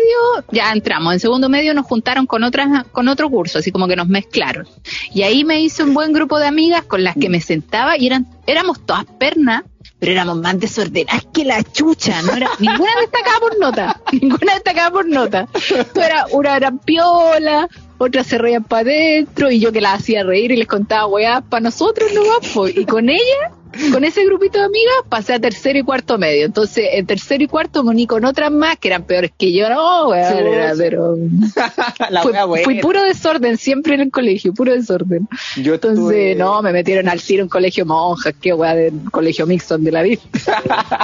ya 0.52 0.72
entramos, 0.72 1.14
en 1.14 1.20
segundo 1.20 1.50
medio 1.50 1.74
nos 1.74 1.86
juntaron 1.86 2.28
con 2.28 2.44
otras, 2.44 2.86
con 2.92 3.08
otro 3.08 3.30
curso, 3.30 3.60
así 3.60 3.72
como 3.72 3.88
que 3.88 3.96
nos 3.96 4.08
mezclaron. 4.08 4.68
Y 5.14 5.24
ahí 5.24 5.44
me 5.44 5.60
hice 5.62 5.84
un 5.84 5.94
buen 5.94 6.14
grupo 6.14 6.40
de 6.40 6.48
amigas 6.48 6.84
con 6.84 7.04
las 7.04 7.16
que 7.16 7.30
me 7.30 7.42
sentaba 7.42 7.98
y 7.98 8.08
eran, 8.08 8.28
éramos 8.48 8.86
todas 8.86 9.06
pernas, 9.20 9.64
pero 10.06 10.18
éramos 10.18 10.38
más 10.38 10.60
desordenadas 10.60 11.26
que 11.34 11.44
la 11.44 11.64
chucha, 11.64 12.22
no 12.22 12.36
era, 12.36 12.48
ninguna 12.60 12.92
destacaba 13.02 13.40
por 13.40 13.58
nota, 13.58 14.02
ninguna 14.12 14.54
destacaba 14.54 14.92
por 14.92 15.10
nota. 15.10 15.48
era, 15.96 16.28
una 16.32 16.58
era 16.58 16.72
piola, 16.72 17.68
otras 17.98 18.28
se 18.28 18.38
reían 18.38 18.64
para 18.64 18.82
adentro 18.82 19.50
y 19.50 19.60
yo 19.60 19.72
que 19.72 19.82
las 19.82 20.02
hacía 20.02 20.24
reír 20.24 20.52
y 20.52 20.58
les 20.58 20.68
contaba 20.68 21.08
weá 21.08 21.42
para 21.42 21.62
nosotros 21.62 22.12
nomás, 22.14 22.76
y 22.76 22.86
con 22.86 23.10
ella 23.10 23.52
con 23.92 24.04
ese 24.04 24.26
grupito 24.26 24.58
de 24.60 24.66
amigas 24.66 24.96
pasé 25.10 25.34
a 25.34 25.40
tercero 25.40 25.80
y 25.80 25.84
cuarto 25.84 26.18
medio. 26.18 26.46
Entonces, 26.46 26.86
en 26.94 27.06
tercero 27.06 27.44
y 27.44 27.48
cuarto 27.48 27.84
me 27.84 27.92
uní 27.92 28.08
con 28.08 28.24
otras 28.26 28.52
más 28.52 28.78
que 28.78 28.90
eran 28.90 29.04
peores 29.04 29.32
que 29.38 29.52
yo. 29.52 29.70
No, 29.70 30.10
weón, 30.10 30.78
pero. 30.78 31.16
fui 32.64 32.80
puro 32.80 33.04
desorden 33.04 33.58
siempre 33.58 33.96
en 33.96 34.02
el 34.02 34.12
colegio, 34.12 34.54
puro 34.54 34.74
desorden. 34.74 35.28
Entonces, 35.56 36.38
no, 36.38 36.62
me 36.62 36.72
metieron 36.72 37.10
al 37.10 37.22
tiro 37.22 37.44
en 37.44 37.50
colegio 37.50 37.86
monjas, 37.86 38.34
qué 38.42 38.54
weá 38.54 38.76
del 38.76 39.10
colegio 39.12 39.46
mixto 39.46 39.78
de 39.78 39.92
la 39.92 40.02
vida. 40.02 40.22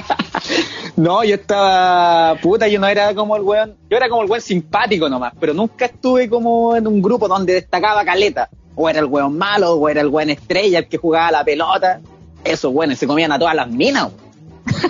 no, 0.96 1.24
yo 1.24 1.36
estaba. 1.36 2.36
Puta, 2.42 2.68
yo 2.68 2.80
no 2.80 2.88
era 2.88 3.14
como 3.14 3.36
el 3.36 3.42
weón. 3.42 3.76
Yo 3.90 3.98
era 3.98 4.10
como 4.10 4.24
el 4.24 4.30
weón 4.30 4.42
simpático 4.42 5.10
nomás, 5.10 5.34
pero 5.40 5.54
nunca 5.54 5.86
estuve 5.86 6.30
como 6.30 6.76
en 6.76 6.88
un 6.88 7.02
grupo 7.02 7.28
donde 7.28 7.54
destacaba 7.54 8.06
caleta. 8.06 8.50
O 8.74 8.90
era 8.90 9.00
el 9.00 9.06
weón 9.06 9.38
malo, 9.38 9.74
o 9.74 9.90
era 9.90 10.00
el 10.00 10.08
weón 10.08 10.30
estrella, 10.30 10.80
el 10.80 10.88
que 10.88 10.98
jugaba 10.98 11.30
la 11.32 11.44
pelota 11.44 12.00
eso, 12.44 12.72
bueno, 12.72 12.96
se 12.96 13.08
comían 13.08 13.32
a 13.32 13.40
todas 13.40 13.56
las 13.56 13.70
minas. 13.70 14.10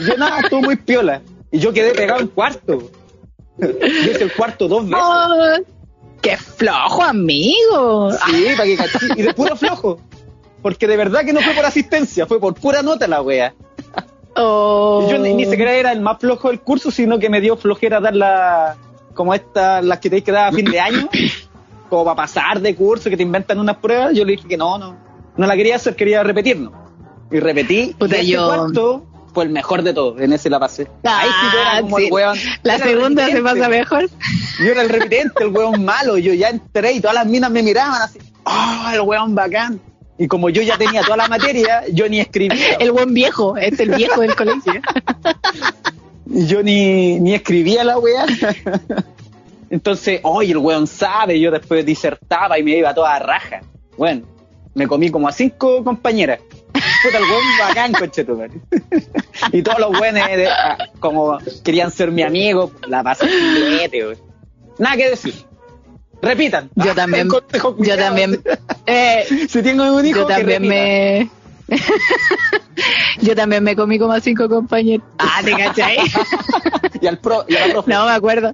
Yo 0.07 0.17
nada, 0.17 0.39
estuvo 0.41 0.61
muy 0.61 0.75
piola. 0.75 1.21
Y 1.51 1.59
yo 1.59 1.73
quedé 1.73 1.93
pegado 1.93 2.21
en 2.21 2.27
cuarto. 2.27 2.89
Yo 3.57 3.67
hice 4.11 4.23
el 4.23 4.33
cuarto 4.33 4.67
dos 4.67 4.87
veces. 4.87 5.03
Oh, 5.05 5.55
¡Qué 6.21 6.37
flojo, 6.37 7.01
amigo! 7.01 8.11
Sí, 8.11 8.45
para 8.55 8.63
que 8.63 8.77
Y 9.17 9.21
de 9.23 9.33
puro 9.33 9.55
flojo. 9.55 9.99
Porque 10.61 10.87
de 10.87 10.95
verdad 10.95 11.25
que 11.25 11.33
no 11.33 11.41
fue 11.41 11.53
por 11.53 11.65
asistencia, 11.65 12.25
fue 12.27 12.39
por 12.39 12.53
pura 12.53 12.81
nota 12.83 13.07
la 13.07 13.21
wea. 13.21 13.53
Oh. 14.35 15.07
Yo 15.09 15.17
ni, 15.17 15.45
siquiera 15.45 15.73
era 15.73 15.91
el 15.91 16.01
más 16.01 16.19
flojo 16.19 16.49
del 16.49 16.61
curso, 16.61 16.91
sino 16.91 17.19
que 17.19 17.29
me 17.29 17.41
dio 17.41 17.57
flojera 17.57 17.99
dar 17.99 18.15
la, 18.15 18.77
como 19.13 19.33
estas, 19.33 19.83
las 19.83 19.99
que 19.99 20.09
tenéis 20.09 20.23
que 20.23 20.31
dar 20.31 20.49
a 20.49 20.51
fin 20.51 20.65
de 20.65 20.79
año, 20.79 21.09
como 21.89 22.05
para 22.05 22.15
pasar 22.15 22.61
de 22.61 22.75
curso, 22.75 23.09
que 23.09 23.17
te 23.17 23.23
inventan 23.23 23.59
unas 23.59 23.77
pruebas. 23.77 24.13
Yo 24.13 24.23
le 24.23 24.33
dije 24.33 24.47
que 24.47 24.57
no, 24.57 24.77
no, 24.77 24.95
no 25.35 25.47
la 25.47 25.55
quería 25.55 25.75
hacer, 25.75 25.95
quería 25.95 26.23
repetirnos 26.23 26.80
y 27.31 27.39
repetí. 27.39 27.95
y 27.99 28.27
yo... 28.27 28.47
cuarto 28.47 29.07
fue 29.33 29.45
el 29.45 29.49
mejor 29.49 29.81
de 29.83 29.93
todos, 29.93 30.19
en 30.19 30.33
ese 30.33 30.49
la 30.49 30.59
pasé. 30.59 30.87
Ahí 31.03 31.29
sí 31.29 31.57
era 31.57 31.81
como 31.81 31.99
el 31.99 32.11
weón. 32.11 32.37
La 32.63 32.77
segunda 32.77 33.27
se 33.27 33.41
pasa 33.41 33.69
mejor. 33.69 34.09
Yo 34.59 34.71
era 34.71 34.81
el 34.81 34.89
repitente, 34.89 35.43
el 35.43 35.49
weón 35.49 35.85
malo. 35.85 36.17
Yo 36.17 36.33
ya 36.33 36.49
entré 36.49 36.93
y 36.93 36.99
todas 36.99 37.15
las 37.15 37.25
minas 37.25 37.49
me 37.49 37.63
miraban 37.63 38.01
así. 38.01 38.19
¡Oh, 38.43 38.89
el 38.93 39.01
weón 39.01 39.33
bacán! 39.35 39.79
Y 40.17 40.27
como 40.27 40.49
yo 40.49 40.61
ya 40.61 40.77
tenía 40.77 41.01
toda 41.01 41.17
la 41.17 41.27
materia, 41.27 41.83
yo 41.91 42.07
ni 42.07 42.19
escribía. 42.19 42.75
El 42.79 42.91
buen 42.91 43.13
viejo, 43.13 43.57
es 43.57 43.79
el 43.79 43.91
viejo 43.91 44.21
del 44.21 44.35
colegio. 44.35 44.73
Yo 46.25 46.61
ni, 46.61 47.19
ni 47.19 47.33
escribía 47.33 47.83
la 47.83 47.97
weá. 47.97 48.25
Entonces, 49.69 50.19
oye, 50.23 50.51
el 50.51 50.57
weón 50.57 50.85
sabe, 50.85 51.39
yo 51.39 51.49
después 51.49 51.85
disertaba 51.85 52.59
y 52.59 52.63
me 52.63 52.77
iba 52.77 52.93
toda 52.93 53.17
raja. 53.19 53.61
Bueno, 53.97 54.23
me 54.73 54.87
comí 54.87 55.09
como 55.09 55.27
a 55.27 55.31
cinco 55.31 55.83
compañeras. 55.83 56.39
Puta, 56.71 57.17
el 57.17 57.25
buen 57.25 57.57
bacán, 57.59 57.93
y 59.51 59.61
todos 59.61 59.79
los 59.79 59.97
buenos, 59.97 60.23
ah, 60.49 60.77
como 60.99 61.37
querían 61.63 61.91
ser 61.91 62.11
mi 62.11 62.23
amigo, 62.23 62.71
la 62.87 63.03
pasé 63.03 63.27
güey. 63.89 64.17
Nada 64.77 64.95
que 64.95 65.09
decir. 65.09 65.33
Repitan. 66.21 66.69
Yo 66.75 66.93
también. 66.93 67.29
Yo 67.79 67.97
también. 67.97 68.41
Eh, 68.85 69.47
si 69.49 69.61
tengo 69.63 69.95
un 69.95 70.05
hijo, 70.05 70.19
yo 70.19 70.27
también 70.27 70.67
me. 70.67 71.29
yo 73.21 73.35
también 73.35 73.63
me 73.63 73.75
comí 73.75 73.97
como 73.97 74.13
a 74.13 74.19
cinco 74.19 74.47
compañeros. 74.47 75.05
Ah, 75.17 75.41
¿te 75.43 75.51
cachai? 75.51 75.97
y 77.01 77.07
al 77.07 77.19
pro, 77.19 77.45
y 77.47 77.55
No, 77.87 78.05
me 78.05 78.11
acuerdo. 78.11 78.53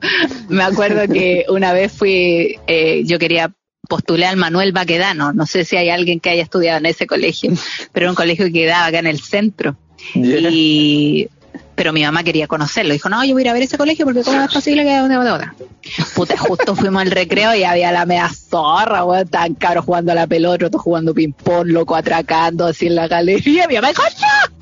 Me 0.50 0.64
acuerdo 0.64 1.12
que 1.12 1.46
una 1.50 1.74
vez 1.74 1.92
fui, 1.92 2.58
eh, 2.68 3.04
yo 3.06 3.20
quería 3.20 3.54
postulé 3.88 4.26
al 4.26 4.38
Manuel 4.38 4.72
Baquedano. 4.72 5.34
No 5.34 5.46
sé 5.46 5.66
si 5.66 5.78
hay 5.78 5.90
alguien 5.90 6.20
que 6.20 6.30
haya 6.30 6.44
estudiado 6.44 6.78
en 6.78 6.86
ese 6.86 7.08
colegio, 7.08 7.52
pero 7.92 8.06
era 8.06 8.12
un 8.12 8.16
colegio 8.16 8.46
que 8.46 8.54
quedaba 8.54 8.86
acá 8.86 9.00
en 9.00 9.08
el 9.08 9.20
centro. 9.20 9.76
Y 10.14 11.30
pero 11.78 11.94
mi 11.94 12.02
mamá 12.02 12.24
quería 12.24 12.48
conocerlo. 12.48 12.92
Dijo, 12.92 13.08
no, 13.08 13.24
yo 13.24 13.34
voy 13.34 13.42
a 13.42 13.46
ir 13.46 13.50
a 13.50 13.54
ver 13.54 13.62
ese 13.62 13.78
colegio 13.78 14.04
porque 14.04 14.24
cómo 14.24 14.42
es 14.42 14.52
posible 14.52 14.84
que... 14.84 16.04
Puta, 16.16 16.36
justo 16.36 16.76
fuimos 16.76 17.04
al 17.04 17.12
recreo 17.12 17.54
y 17.54 17.64
había 17.64 17.92
la 17.92 18.08
media 18.08 18.30
zorra, 18.30 19.06
weón, 19.06 19.28
tan 19.28 19.54
caro 19.54 19.84
jugando 19.84 20.12
a 20.12 20.16
la 20.16 20.26
pelota, 20.26 20.66
otro 20.66 20.80
jugando 20.80 21.14
ping-pong, 21.14 21.68
loco, 21.68 21.96
atracando 21.96 22.66
así 22.66 22.88
en 22.88 22.96
la 22.96 23.08
galería. 23.08 23.68
Mi 23.68 23.76
mamá 23.76 23.90
dijo, 23.90 24.02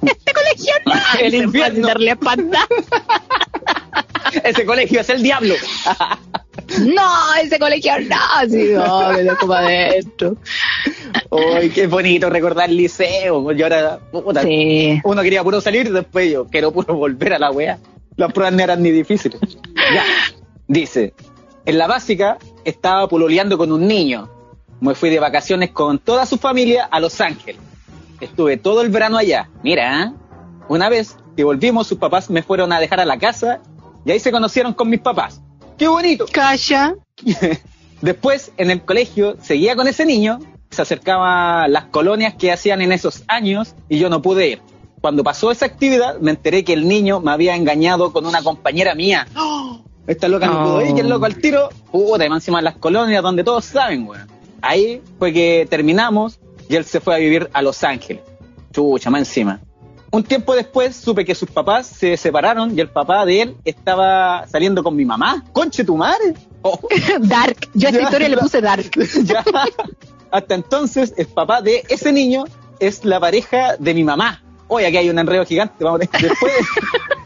no, 0.01 0.11
este 0.11 0.33
colegio 0.33 0.73
no. 0.85 0.93
El 1.21 1.35
infierno. 1.35 1.87
darle 1.87 2.11
espanta. 2.11 2.67
ese 4.43 4.65
colegio 4.65 4.99
es 4.99 5.09
el 5.09 5.23
diablo. 5.23 5.55
no, 6.79 7.35
ese 7.41 7.59
colegio 7.59 7.93
no, 8.09 8.15
así 8.35 8.71
no, 8.73 9.11
me 9.11 9.23
lo 9.23 9.37
como 9.37 9.53
adentro. 9.53 10.35
Uy, 11.29 11.69
qué 11.69 11.87
bonito 11.87 12.29
recordar 12.29 12.69
el 12.69 12.77
liceo. 12.77 13.51
Yo 13.51 13.65
ahora, 13.65 13.99
uno 15.03 15.21
quería 15.21 15.43
puro 15.43 15.61
salir, 15.61 15.91
después 15.91 16.31
yo 16.31 16.45
quiero 16.45 16.71
puro 16.71 16.95
volver 16.95 17.33
a 17.33 17.39
la 17.39 17.51
wea. 17.51 17.79
Las 18.15 18.31
pruebas 18.31 18.53
no 18.53 18.63
eran 18.63 18.81
ni 18.81 18.91
difíciles. 18.91 19.39
Ya. 19.75 20.03
Dice, 20.67 21.13
en 21.65 21.77
la 21.77 21.87
básica 21.87 22.37
estaba 22.63 23.07
pololeando 23.07 23.57
con 23.57 23.71
un 23.71 23.87
niño. 23.87 24.29
Me 24.79 24.95
fui 24.95 25.09
de 25.09 25.19
vacaciones 25.19 25.71
con 25.71 25.99
toda 25.99 26.25
su 26.25 26.37
familia 26.37 26.85
a 26.85 26.99
Los 26.99 27.19
Ángeles. 27.21 27.61
Estuve 28.19 28.57
todo 28.57 28.81
el 28.81 28.89
verano 28.89 29.17
allá. 29.17 29.49
Mira, 29.63 30.03
¿eh? 30.03 30.13
una 30.69 30.89
vez 30.89 31.17
que 31.35 31.43
volvimos, 31.43 31.87
sus 31.87 31.97
papás 31.97 32.29
me 32.29 32.43
fueron 32.43 32.71
a 32.71 32.79
dejar 32.79 32.99
a 32.99 33.05
la 33.05 33.19
casa 33.19 33.61
y 34.05 34.11
ahí 34.11 34.19
se 34.19 34.31
conocieron 34.31 34.73
con 34.73 34.89
mis 34.89 35.01
papás. 35.01 35.41
¡Qué 35.77 35.87
bonito! 35.87 36.25
Calla. 36.31 36.95
Después, 38.01 38.51
en 38.57 38.71
el 38.71 38.83
colegio, 38.83 39.37
seguía 39.41 39.75
con 39.75 39.87
ese 39.87 40.05
niño, 40.05 40.39
se 40.69 40.81
acercaba 40.81 41.63
a 41.63 41.67
las 41.67 41.85
colonias 41.85 42.35
que 42.35 42.51
hacían 42.51 42.81
en 42.81 42.91
esos 42.91 43.23
años 43.27 43.75
y 43.89 43.97
yo 43.97 44.09
no 44.09 44.21
pude 44.21 44.47
ir. 44.49 44.61
Cuando 45.01 45.23
pasó 45.23 45.51
esa 45.51 45.65
actividad, 45.65 46.19
me 46.19 46.31
enteré 46.31 46.63
que 46.63 46.73
el 46.73 46.87
niño 46.87 47.19
me 47.19 47.31
había 47.31 47.55
engañado 47.55 48.11
con 48.11 48.25
una 48.25 48.41
compañera 48.41 48.95
mía. 48.95 49.27
Esta 50.07 50.27
loca 50.27 50.47
no, 50.47 50.63
pudo 50.63 50.81
ir 50.85 50.95
y 50.95 50.99
el 50.99 51.09
loco 51.09 51.25
al 51.25 51.37
tiro, 51.37 51.69
puta, 51.91 52.25
encima 52.25 52.61
las 52.61 52.75
colonias 52.75 53.23
donde 53.23 53.43
todos 53.43 53.65
saben, 53.65 54.07
weón. 54.07 54.27
Ahí 54.61 55.01
fue 55.17 55.33
que 55.33 55.67
terminamos 55.67 56.39
y 56.69 56.75
él 56.75 56.85
se 56.85 56.99
fue 56.99 57.15
a 57.15 57.17
vivir 57.17 57.49
a 57.53 57.61
Los 57.63 57.83
Ángeles. 57.83 58.21
Chucha, 58.71 59.09
más 59.09 59.21
encima. 59.21 59.61
Un 60.11 60.23
tiempo 60.23 60.55
después 60.55 60.95
supe 60.95 61.25
que 61.25 61.35
sus 61.35 61.49
papás 61.49 61.87
se 61.87 62.15
separaron 62.17 62.77
y 62.77 62.81
el 62.81 62.89
papá 62.89 63.25
de 63.25 63.41
él 63.41 63.57
estaba 63.65 64.47
saliendo 64.47 64.83
con 64.83 64.95
mi 64.95 65.05
mamá. 65.05 65.43
¡Conche 65.51 65.83
tu 65.83 65.97
madre! 65.97 66.35
Oh. 66.61 66.79
Dark. 67.19 67.69
Yo 67.73 67.87
a 67.87 67.91
esta 67.91 68.03
historia 68.03 68.29
le 68.29 68.37
puse 68.37 68.61
Dark. 68.61 68.89
Hasta 70.31 70.55
entonces, 70.55 71.13
el 71.17 71.27
papá 71.27 71.61
de 71.61 71.83
ese 71.89 72.11
niño 72.11 72.45
es 72.79 73.05
la 73.05 73.19
pareja 73.19 73.75
de 73.77 73.93
mi 73.93 74.03
mamá. 74.03 74.41
Hoy 74.67 74.83
aquí 74.83 74.97
hay 74.97 75.09
un 75.09 75.19
enredo 75.19 75.45
gigante. 75.45 75.83
Vamos 75.83 75.99
después, 76.21 76.53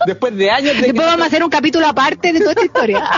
después 0.06 0.36
de 0.36 0.52
años 0.52 0.76
de 0.76 0.82
Después 0.82 1.08
vamos 1.08 1.24
a 1.24 1.28
hacer 1.28 1.44
un 1.44 1.50
capítulo 1.50 1.88
aparte 1.88 2.34
de 2.34 2.40
toda 2.40 2.52
esta 2.52 2.66
historia. 2.66 3.10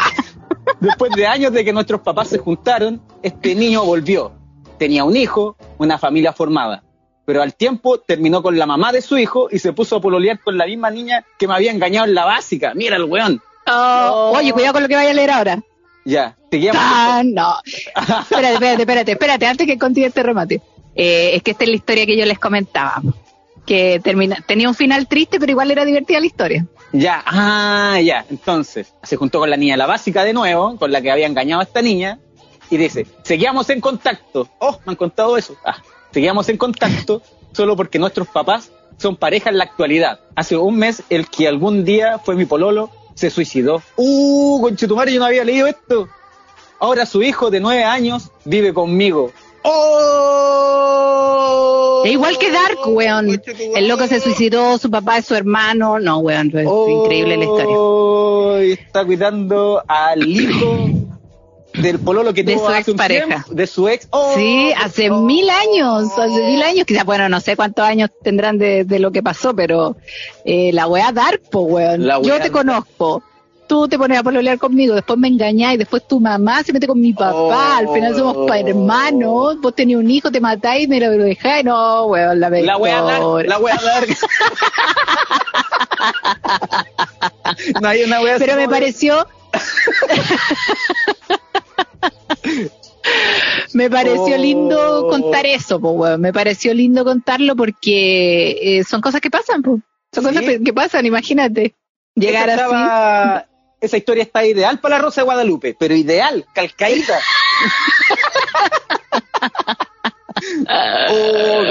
después 0.79 1.11
de 1.15 1.27
años 1.27 1.51
de 1.53 1.65
que 1.65 1.73
nuestros 1.73 2.01
papás 2.01 2.27
se 2.27 2.37
juntaron, 2.37 3.01
este 3.21 3.55
niño 3.55 3.83
volvió. 3.83 4.33
Tenía 4.77 5.03
un 5.03 5.15
hijo, 5.15 5.55
una 5.77 5.97
familia 5.97 6.33
formada 6.33 6.83
pero 7.31 7.43
al 7.43 7.55
tiempo 7.55 7.97
terminó 7.97 8.43
con 8.43 8.59
la 8.59 8.65
mamá 8.65 8.91
de 8.91 9.01
su 9.01 9.17
hijo 9.17 9.47
y 9.49 9.57
se 9.57 9.71
puso 9.71 9.95
a 9.95 10.01
pololear 10.01 10.41
con 10.41 10.57
la 10.57 10.65
misma 10.65 10.91
niña 10.91 11.25
que 11.39 11.47
me 11.47 11.53
había 11.53 11.71
engañado 11.71 12.05
en 12.05 12.13
la 12.13 12.25
básica. 12.25 12.73
Mira 12.75 12.97
el 12.97 13.05
weón. 13.05 13.41
Oh, 13.67 14.33
oye, 14.35 14.51
cuidado 14.51 14.73
con 14.73 14.83
lo 14.83 14.89
que 14.89 14.97
vaya 14.97 15.11
a 15.11 15.13
leer 15.13 15.31
ahora. 15.31 15.63
Ya, 16.03 16.35
te 16.49 16.69
Ah, 16.73 17.21
no. 17.23 17.55
espérate, 17.95 18.55
espérate, 18.55 18.81
espérate, 18.81 19.11
espérate, 19.13 19.45
antes 19.45 19.65
que 19.65 19.77
continúe 19.79 20.07
este 20.07 20.23
remate. 20.23 20.61
Eh, 20.93 21.31
es 21.35 21.41
que 21.41 21.51
esta 21.51 21.63
es 21.63 21.69
la 21.69 21.75
historia 21.77 22.05
que 22.05 22.17
yo 22.17 22.25
les 22.25 22.37
comentaba. 22.37 23.01
Que 23.65 24.01
termina, 24.03 24.35
tenía 24.45 24.67
un 24.67 24.75
final 24.75 25.07
triste, 25.07 25.39
pero 25.39 25.53
igual 25.53 25.71
era 25.71 25.85
divertida 25.85 26.19
la 26.19 26.25
historia. 26.25 26.65
Ya, 26.91 27.23
ah, 27.25 27.97
ya. 28.03 28.25
Entonces, 28.29 28.93
se 29.03 29.15
juntó 29.15 29.39
con 29.39 29.49
la 29.49 29.55
niña 29.55 29.77
la 29.77 29.87
básica 29.87 30.25
de 30.25 30.33
nuevo, 30.33 30.75
con 30.75 30.91
la 30.91 31.01
que 31.01 31.09
había 31.09 31.27
engañado 31.27 31.61
a 31.61 31.63
esta 31.63 31.81
niña, 31.81 32.19
y 32.69 32.75
dice, 32.75 33.07
seguíamos 33.23 33.69
en 33.69 33.79
contacto. 33.79 34.49
Oh, 34.59 34.77
me 34.85 34.91
han 34.91 34.97
contado 34.97 35.37
eso. 35.37 35.55
Ah, 35.63 35.77
seguíamos 36.11 36.49
en 36.49 36.57
contacto 36.57 37.21
solo 37.53 37.75
porque 37.75 37.99
nuestros 37.99 38.27
papás 38.27 38.71
son 38.97 39.15
pareja 39.15 39.49
en 39.49 39.57
la 39.57 39.63
actualidad. 39.65 40.19
Hace 40.35 40.57
un 40.57 40.77
mes, 40.77 41.03
el 41.09 41.27
que 41.27 41.47
algún 41.47 41.83
día 41.83 42.19
fue 42.19 42.35
mi 42.35 42.45
pololo 42.45 42.91
se 43.15 43.29
suicidó. 43.29 43.81
¡Uh, 43.95 44.61
conchetumare, 44.61 45.13
yo 45.13 45.19
no 45.19 45.25
había 45.25 45.43
leído 45.43 45.67
esto! 45.67 46.07
Ahora 46.79 47.05
su 47.05 47.21
hijo 47.21 47.51
de 47.51 47.59
nueve 47.59 47.83
años 47.83 48.31
vive 48.45 48.73
conmigo. 48.73 49.31
¡Oh! 49.63 50.81
Es 52.03 52.11
igual 52.11 52.39
que 52.39 52.51
Dark, 52.51 52.79
weón. 52.87 53.41
El 53.75 53.87
loco 53.87 54.07
se 54.07 54.19
suicidó, 54.19 54.79
su 54.79 54.89
papá 54.89 55.19
es 55.19 55.25
su 55.25 55.35
hermano. 55.35 55.99
No, 55.99 56.17
weón, 56.19 56.47
es 56.57 56.65
increíble 56.65 57.37
la 57.37 57.45
historia. 57.45 58.73
Está 58.73 59.05
cuidando 59.05 59.83
al 59.87 60.27
hijo 60.27 61.00
del 61.73 61.99
pololo 61.99 62.33
que 62.33 62.43
de 62.43 62.55
tuvo 62.55 62.67
su 62.67 62.73
ex 62.73 62.93
pareja. 62.93 63.45
de 63.49 63.67
su 63.67 63.87
ex. 63.87 64.07
Oh, 64.11 64.33
sí, 64.35 64.73
hace 64.77 65.09
mil 65.09 65.49
años, 65.49 66.11
hace 66.17 66.43
mil 66.43 66.61
años, 66.61 66.85
quizás, 66.85 67.05
bueno, 67.05 67.29
no 67.29 67.39
sé 67.39 67.55
cuántos 67.55 67.85
años 67.85 68.09
tendrán 68.21 68.57
de, 68.57 68.85
lo 68.99 69.11
que 69.11 69.23
pasó, 69.23 69.55
pero 69.55 69.95
eh, 70.45 70.71
la 70.73 70.87
weá 70.87 71.11
Dark, 71.11 71.41
po, 71.49 71.61
weón. 71.61 72.07
Yo 72.23 72.39
te 72.39 72.51
conozco. 72.51 73.23
Tú 73.67 73.87
te 73.87 73.97
pones 73.97 74.19
a 74.19 74.23
pololear 74.23 74.57
conmigo, 74.57 74.95
después 74.95 75.17
me 75.17 75.29
engañás 75.29 75.75
y 75.75 75.77
después 75.77 76.05
tu 76.05 76.19
mamá 76.19 76.61
se 76.61 76.73
mete 76.73 76.87
con 76.87 76.99
mi 76.99 77.13
papá, 77.13 77.77
al 77.77 77.87
final 77.87 78.13
somos 78.13 78.35
oh. 78.35 78.53
hermanos, 78.53 79.61
vos 79.61 79.73
tenés 79.73 79.95
un 79.95 80.11
hijo, 80.11 80.29
te 80.29 80.41
matáis 80.41 80.83
y 80.83 80.87
me 80.89 80.99
lo 80.99 81.09
dejáis, 81.11 81.63
no, 81.63 82.07
weón, 82.07 82.37
la 82.37 82.49
La 82.49 82.77
weá 82.77 83.01
la 83.01 83.59
weá 83.59 83.79
Dark. 83.81 84.09
no 87.81 87.87
hay 87.87 88.03
una 88.03 88.21
weá 88.21 88.35
Pero 88.39 88.57
me 88.57 88.67
pareció 88.67 89.25
me 93.81 93.89
pareció 93.89 94.37
lindo 94.37 95.05
oh. 95.05 95.09
contar 95.09 95.45
eso, 95.47 95.79
me 96.19 96.31
pareció 96.31 96.73
lindo 96.73 97.03
contarlo 97.03 97.55
porque 97.55 98.57
eh, 98.61 98.83
son 98.83 99.01
cosas 99.01 99.21
que 99.21 99.31
pasan, 99.31 99.63
son 99.63 100.23
cosas 100.23 100.43
que 100.63 100.73
pasan, 100.73 101.05
imagínate. 101.05 101.73
Llegar 102.13 102.49
esa 102.49 103.47
Esa 103.79 103.97
historia 103.97 104.21
está 104.21 104.45
ideal 104.45 104.79
para 104.79 104.97
la 104.97 105.01
Rosa 105.01 105.21
de 105.21 105.25
Guadalupe, 105.25 105.75
pero 105.79 105.95
ideal, 105.95 106.45
calcaída. 106.53 107.19
Oh, 111.13 111.63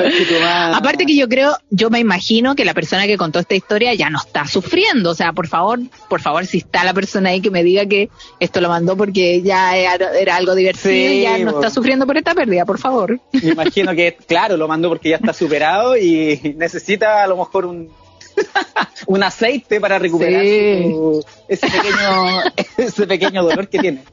Aparte 0.74 1.06
que 1.06 1.16
yo 1.16 1.28
creo, 1.28 1.56
yo 1.70 1.90
me 1.90 1.98
imagino 1.98 2.54
que 2.54 2.64
la 2.64 2.74
persona 2.74 3.06
que 3.06 3.16
contó 3.16 3.38
esta 3.38 3.54
historia 3.54 3.94
ya 3.94 4.10
no 4.10 4.18
está 4.18 4.46
sufriendo. 4.46 5.10
O 5.10 5.14
sea, 5.14 5.32
por 5.32 5.46
favor, 5.46 5.80
por 6.08 6.20
favor, 6.20 6.46
si 6.46 6.58
está 6.58 6.84
la 6.84 6.94
persona 6.94 7.30
ahí 7.30 7.40
que 7.40 7.50
me 7.50 7.62
diga 7.64 7.86
que 7.86 8.10
esto 8.38 8.60
lo 8.60 8.68
mandó 8.68 8.96
porque 8.96 9.42
ya 9.42 9.76
era, 9.76 10.36
algo 10.36 10.54
divertido 10.54 11.12
y 11.12 11.22
ya 11.22 11.38
no 11.38 11.50
está 11.52 11.70
sufriendo 11.70 12.06
por 12.06 12.16
esta 12.16 12.34
pérdida, 12.34 12.64
por 12.64 12.78
favor. 12.78 13.20
Me 13.32 13.50
imagino 13.50 13.94
que, 13.94 14.16
claro, 14.26 14.56
lo 14.56 14.68
mandó 14.68 14.88
porque 14.88 15.10
ya 15.10 15.16
está 15.16 15.32
superado 15.32 15.96
y 15.96 16.54
necesita 16.56 17.22
a 17.22 17.26
lo 17.26 17.36
mejor 17.36 17.66
un, 17.66 17.90
un 19.06 19.22
aceite 19.22 19.80
para 19.80 19.98
recuperar 19.98 20.42
ese 20.42 21.68
pequeño 21.68 22.42
ese 22.76 23.06
pequeño 23.06 23.42
dolor 23.42 23.68
que 23.68 23.78
tiene. 23.78 24.04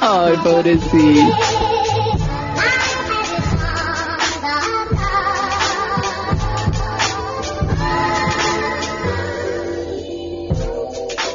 Ay, 0.00 0.36
pobrecito. 0.42 1.36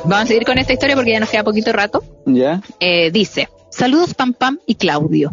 Vamos 0.03 0.23
a 0.23 0.27
seguir 0.27 0.45
con 0.45 0.57
esta 0.57 0.73
historia 0.73 0.95
porque 0.95 1.11
ya 1.11 1.19
nos 1.19 1.29
queda 1.29 1.43
poquito 1.43 1.71
rato. 1.71 2.03
Ya. 2.25 2.61
Eh, 2.79 3.11
dice, 3.11 3.49
saludos 3.69 4.13
Pam 4.13 4.33
Pam 4.33 4.59
y 4.65 4.75
Claudio. 4.75 5.31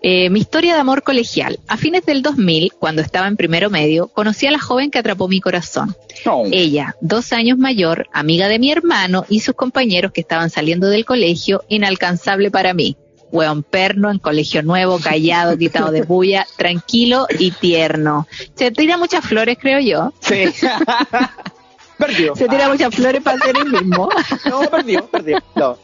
Eh, 0.00 0.30
mi 0.30 0.40
historia 0.40 0.74
de 0.74 0.80
amor 0.80 1.02
colegial. 1.02 1.58
A 1.66 1.76
fines 1.76 2.06
del 2.06 2.22
2000, 2.22 2.72
cuando 2.78 3.02
estaba 3.02 3.26
en 3.26 3.36
primero 3.36 3.68
medio, 3.68 4.08
conocí 4.08 4.46
a 4.46 4.52
la 4.52 4.60
joven 4.60 4.90
que 4.90 4.98
atrapó 4.98 5.26
mi 5.28 5.40
corazón. 5.40 5.96
Oh. 6.24 6.46
Ella, 6.52 6.94
dos 7.00 7.32
años 7.32 7.58
mayor, 7.58 8.06
amiga 8.12 8.48
de 8.48 8.58
mi 8.58 8.70
hermano 8.70 9.24
y 9.28 9.40
sus 9.40 9.54
compañeros 9.54 10.12
que 10.12 10.20
estaban 10.20 10.50
saliendo 10.50 10.88
del 10.88 11.04
colegio, 11.04 11.64
inalcanzable 11.68 12.50
para 12.50 12.74
mí. 12.74 12.96
Hueón 13.32 13.64
perno, 13.64 14.10
en 14.10 14.20
colegio 14.20 14.62
nuevo, 14.62 15.00
callado, 15.00 15.58
quitado 15.58 15.90
de 15.90 16.02
bulla, 16.02 16.46
tranquilo 16.56 17.26
y 17.36 17.50
tierno. 17.50 18.28
Se 18.54 18.70
tira 18.70 18.96
muchas 18.98 19.24
flores, 19.24 19.58
creo 19.60 19.80
yo. 19.80 20.12
Sí. 20.20 20.44
Perdió. 21.98 22.36
Se 22.36 22.48
tira 22.48 22.68
muchas 22.68 22.94
flores 22.94 23.22
para 23.22 23.38
hacer 23.38 23.56
el 23.56 23.70
mismo. 23.70 24.08
No, 24.44 24.60
perdió, 24.70 25.06
perdió. 25.06 25.42
No. 25.54 25.78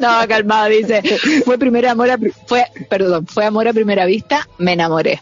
No, 0.00 0.28
calmado, 0.28 0.68
dice. 0.68 1.02
Fue 1.44 1.58
primera 1.58 1.92
amor 1.92 2.10
a, 2.10 2.18
fue, 2.46 2.64
perdón, 2.88 3.26
fue 3.26 3.44
amor 3.44 3.66
a 3.66 3.72
primera 3.72 4.04
vista, 4.04 4.48
me 4.58 4.72
enamoré. 4.74 5.20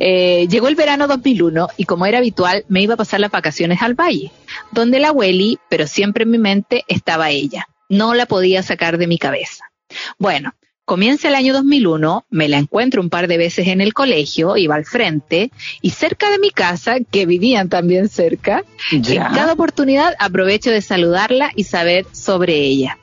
Eh, 0.00 0.46
llegó 0.48 0.68
el 0.68 0.74
verano 0.74 1.06
2001 1.06 1.68
y 1.76 1.84
como 1.84 2.06
era 2.06 2.18
habitual 2.18 2.64
me 2.68 2.80
iba 2.80 2.94
a 2.94 2.96
pasar 2.96 3.20
las 3.20 3.30
vacaciones 3.30 3.82
al 3.82 3.94
valle, 3.94 4.32
donde 4.70 5.00
la 5.00 5.08
abueli, 5.08 5.58
pero 5.68 5.86
siempre 5.86 6.24
en 6.24 6.30
mi 6.30 6.38
mente 6.38 6.84
estaba 6.88 7.30
ella. 7.30 7.66
No 7.88 8.14
la 8.14 8.26
podía 8.26 8.62
sacar 8.62 8.98
de 8.98 9.06
mi 9.06 9.18
cabeza. 9.18 9.70
Bueno, 10.18 10.54
Comienza 10.90 11.28
el 11.28 11.36
año 11.36 11.52
2001, 11.52 12.24
me 12.30 12.48
la 12.48 12.58
encuentro 12.58 13.00
un 13.00 13.10
par 13.10 13.28
de 13.28 13.38
veces 13.38 13.68
en 13.68 13.80
el 13.80 13.94
colegio, 13.94 14.56
iba 14.56 14.74
al 14.74 14.84
frente, 14.84 15.52
y 15.80 15.90
cerca 15.90 16.28
de 16.32 16.40
mi 16.40 16.50
casa, 16.50 16.96
que 17.08 17.26
vivían 17.26 17.68
también 17.68 18.08
cerca, 18.08 18.64
en 18.90 19.04
cada 19.04 19.52
oportunidad 19.52 20.16
aprovecho 20.18 20.72
de 20.72 20.82
saludarla 20.82 21.52
y 21.54 21.62
saber 21.62 22.06
sobre 22.10 22.56
ella. 22.56 22.98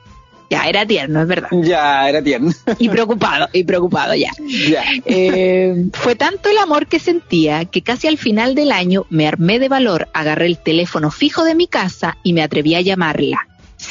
Ya, 0.49 0.63
era 0.67 0.85
tierno, 0.85 1.21
es 1.21 1.29
verdad. 1.29 1.47
Ya, 1.63 2.09
era 2.09 2.21
tierno. 2.21 2.51
Y 2.77 2.89
preocupado, 2.89 3.47
y 3.53 3.63
preocupado 3.63 4.15
ya. 4.15 4.31
ya. 4.69 4.83
Eh, 5.05 5.85
fue 5.93 6.15
tanto 6.15 6.49
el 6.49 6.57
amor 6.57 6.87
que 6.87 6.99
sentía 6.99 7.63
que 7.63 7.83
casi 7.83 8.09
al 8.09 8.17
final 8.17 8.53
del 8.53 8.73
año 8.73 9.05
me 9.09 9.29
armé 9.29 9.59
de 9.59 9.69
valor, 9.69 10.09
agarré 10.13 10.47
el 10.47 10.57
teléfono 10.57 11.09
fijo 11.09 11.45
de 11.45 11.55
mi 11.55 11.67
casa 11.67 12.17
y 12.21 12.33
me 12.33 12.43
atreví 12.43 12.75
a 12.75 12.81
llamarla. 12.81 13.47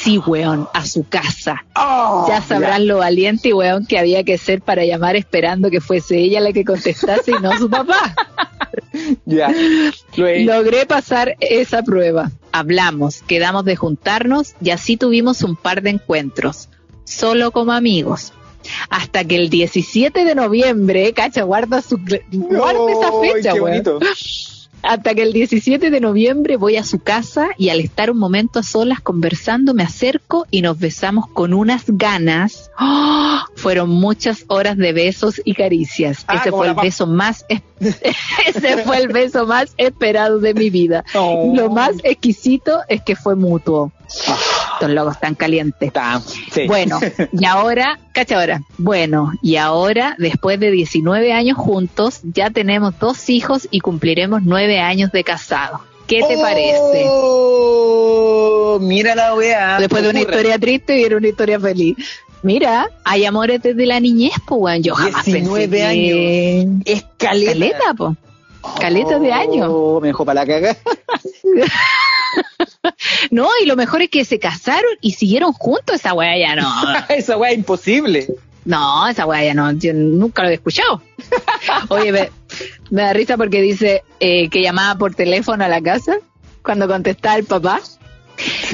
Sí, 0.07 0.19
weón, 0.19 0.69
a 0.73 0.85
su 0.85 1.03
casa. 1.03 1.65
Oh, 1.75 2.27
ya 2.29 2.41
sabrán 2.41 2.87
lo 2.87 2.99
valiente 2.99 3.49
y 3.49 3.51
weón 3.51 3.85
que 3.85 3.99
había 3.99 4.23
que 4.23 4.37
ser 4.37 4.61
para 4.61 4.85
llamar 4.85 5.17
esperando 5.17 5.69
que 5.69 5.81
fuese 5.81 6.17
ella 6.17 6.39
la 6.39 6.53
que 6.53 6.63
contestase 6.63 7.31
y 7.31 7.43
no 7.43 7.57
su 7.57 7.69
papá. 7.69 8.15
ya. 9.25 9.53
Logré 10.15 10.85
pasar 10.85 11.35
esa 11.41 11.83
prueba. 11.83 12.31
Hablamos, 12.53 13.21
quedamos 13.23 13.65
de 13.65 13.75
juntarnos 13.75 14.53
y 14.61 14.69
así 14.69 14.95
tuvimos 14.95 15.41
un 15.41 15.57
par 15.57 15.81
de 15.81 15.89
encuentros, 15.89 16.69
solo 17.03 17.51
como 17.51 17.73
amigos. 17.73 18.31
Hasta 18.89 19.25
que 19.25 19.35
el 19.35 19.49
17 19.49 20.23
de 20.23 20.35
noviembre, 20.35 21.11
cacha, 21.11 21.43
guarda 21.43 21.81
su 21.81 21.97
guarda 21.97 22.91
esa 22.93 23.11
fecha, 23.19 23.53
weón 23.55 23.83
hasta 24.83 25.15
que 25.15 25.23
el 25.23 25.33
17 25.33 25.89
de 25.89 25.99
noviembre 25.99 26.57
voy 26.57 26.77
a 26.77 26.83
su 26.83 26.99
casa 26.99 27.49
y 27.57 27.69
al 27.69 27.79
estar 27.79 28.11
un 28.11 28.17
momento 28.17 28.59
a 28.59 28.63
solas 28.63 29.01
conversando 29.01 29.73
me 29.73 29.83
acerco 29.83 30.45
y 30.51 30.61
nos 30.61 30.79
besamos 30.79 31.27
con 31.27 31.53
unas 31.53 31.83
ganas. 31.87 32.71
¡Oh! 32.79 33.39
Fueron 33.55 33.89
muchas 33.89 34.45
horas 34.47 34.77
de 34.77 34.93
besos 34.93 35.41
y 35.43 35.53
caricias. 35.53 36.23
Ah, 36.27 36.37
ese 36.37 36.51
fue 36.51 36.67
el 36.67 36.75
beso 36.75 37.07
más 37.07 37.45
ese 38.45 38.77
fue 38.83 38.97
el 38.97 39.07
beso 39.09 39.45
más 39.45 39.73
esperado 39.77 40.39
de 40.39 40.53
mi 40.53 40.69
vida. 40.69 41.03
Oh. 41.13 41.53
Lo 41.55 41.69
más 41.69 41.95
exquisito 42.03 42.81
es 42.87 43.01
que 43.01 43.15
fue 43.15 43.35
mutuo. 43.35 43.91
Ah. 44.27 44.56
Estos 44.79 44.91
locos 44.91 45.15
están 45.15 45.35
calientes. 45.35 45.91
Bueno, 46.67 46.99
y 47.31 47.45
ahora, 47.45 47.99
cacha 48.13 48.39
ahora. 48.39 48.61
Bueno, 48.77 49.33
y 49.41 49.55
ahora, 49.55 50.15
después 50.19 50.59
de 50.59 50.69
19 50.69 51.33
años 51.33 51.57
juntos, 51.57 52.21
ya 52.23 52.51
tenemos 52.51 52.97
dos 52.99 53.29
hijos 53.29 53.67
y 53.71 53.79
cumpliremos 53.79 54.43
nueve 54.43 54.79
años 54.79 55.11
de 55.11 55.23
casado. 55.23 55.81
¿Qué 56.05 56.21
te 56.27 56.37
parece? 56.37 57.05
Oh, 57.07 58.77
mira 58.79 59.15
la 59.15 59.33
weá. 59.33 59.79
Después 59.79 60.03
de 60.03 60.09
una 60.09 60.19
historia 60.21 60.57
triste 60.59 60.99
y 60.99 61.03
era 61.03 61.17
una 61.17 61.27
historia 61.27 61.59
feliz. 61.59 61.97
Mira, 62.43 62.89
hay 63.03 63.25
amores 63.25 63.61
desde 63.61 63.85
la 63.85 63.99
niñez, 63.99 64.33
pues, 64.45 64.61
weón. 64.61 64.83
Yo 64.83 64.93
jamás 64.93 65.25
19 65.25 65.83
años. 65.83 66.81
Es 66.85 67.03
caleta. 67.17 67.51
Caleta, 67.51 67.93
po. 67.97 68.15
Caleta 68.79 69.19
de 69.19 69.33
años. 69.33 69.67
Oh, 69.71 69.99
me 69.99 70.09
dejó 70.09 70.23
para 70.23 70.45
la 70.45 70.47
caga. 70.47 70.77
no, 73.31 73.47
y 73.61 73.65
lo 73.65 73.75
mejor 73.75 74.01
es 74.01 74.09
que 74.09 74.25
se 74.25 74.39
casaron 74.39 74.91
y 75.01 75.11
siguieron 75.13 75.53
juntos. 75.53 75.95
Esa 75.95 76.13
weá 76.13 76.37
ya 76.37 76.55
no. 76.55 76.71
esa 77.09 77.37
weá 77.37 77.51
es 77.51 77.57
imposible. 77.57 78.27
No, 78.65 79.07
esa 79.07 79.25
weá 79.25 79.43
ya 79.43 79.53
no. 79.53 79.71
Yo 79.73 79.93
nunca 79.93 80.43
lo 80.43 80.49
he 80.49 80.55
escuchado. 80.55 81.01
Oye, 81.89 82.11
me, 82.11 82.29
da 82.89 83.13
risa 83.13 83.37
porque 83.37 83.61
dice 83.61 84.03
eh, 84.19 84.49
que 84.49 84.61
llamaba 84.61 84.97
por 84.97 85.15
teléfono 85.15 85.63
a 85.63 85.67
la 85.67 85.81
casa 85.81 86.17
cuando 86.63 86.87
contestaba 86.87 87.37
el 87.37 87.45
papá. 87.45 87.81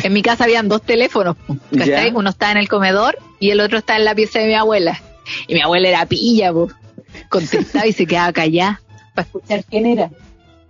En 0.03 0.11
mi 0.11 0.21
casa 0.21 0.43
habían 0.43 0.67
dos 0.67 0.81
teléfonos. 0.81 1.37
Uno 1.71 2.29
estaba 2.29 2.51
en 2.51 2.57
el 2.57 2.67
comedor 2.67 3.17
y 3.39 3.51
el 3.51 3.61
otro 3.61 3.77
estaba 3.77 3.99
en 3.99 4.05
la 4.05 4.15
pieza 4.15 4.39
de 4.39 4.47
mi 4.47 4.55
abuela. 4.55 5.01
Y 5.47 5.53
mi 5.53 5.61
abuela 5.61 5.87
era 5.87 6.05
pilla, 6.05 6.51
contestaba 7.29 7.87
y 7.87 7.93
se 7.93 8.05
quedaba 8.05 8.33
callada 8.33 8.81
para 9.13 9.25
escuchar 9.25 9.63
quién 9.69 9.85
era. 9.85 10.09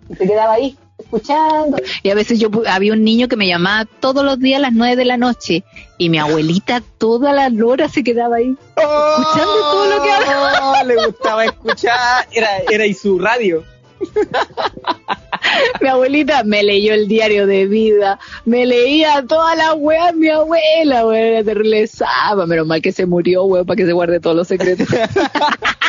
Y 0.09 0.15
se 0.15 0.27
quedaba 0.27 0.53
ahí 0.53 0.77
escuchando. 0.97 1.77
Y 2.01 2.09
a 2.09 2.15
veces 2.15 2.39
yo 2.39 2.49
había 2.67 2.93
un 2.93 3.03
niño 3.03 3.27
que 3.27 3.35
me 3.35 3.47
llamaba 3.47 3.85
todos 3.99 4.23
los 4.23 4.39
días 4.39 4.59
a 4.59 4.61
las 4.61 4.73
nueve 4.73 4.95
de 4.95 5.05
la 5.05 5.17
noche 5.17 5.63
y 5.97 6.09
mi 6.09 6.17
abuelita 6.17 6.81
todas 6.97 7.33
las 7.35 7.53
horas 7.61 7.91
se 7.91 8.03
quedaba 8.03 8.37
ahí 8.37 8.55
escuchando 8.75 9.53
todo 9.53 9.97
lo 9.97 10.03
que 10.03 10.11
hablaba. 10.11 10.83
Le 10.83 11.05
gustaba 11.05 11.45
escuchar, 11.45 12.27
era, 12.31 12.57
era 12.69 12.85
y 12.85 12.93
su 12.93 13.19
radio. 13.19 13.63
mi 15.81 15.87
abuelita 15.87 16.43
me 16.43 16.63
leyó 16.63 16.93
el 16.93 17.07
diario 17.07 17.47
de 17.47 17.67
vida, 17.67 18.19
me 18.45 18.65
leía 18.65 19.23
todas 19.27 19.57
las 19.57 19.75
weas 19.77 20.13
mi 20.15 20.29
abuela, 20.29 21.05
weón, 21.05 21.15
era 21.15 21.43
terrible 21.43 21.89
menos 22.47 22.67
mal 22.67 22.81
que 22.81 22.91
se 22.91 23.05
murió, 23.05 23.43
weón, 23.43 23.65
para 23.65 23.77
que 23.77 23.85
se 23.85 23.93
guarde 23.93 24.19
todos 24.19 24.35
los 24.35 24.47
secretos. 24.47 24.87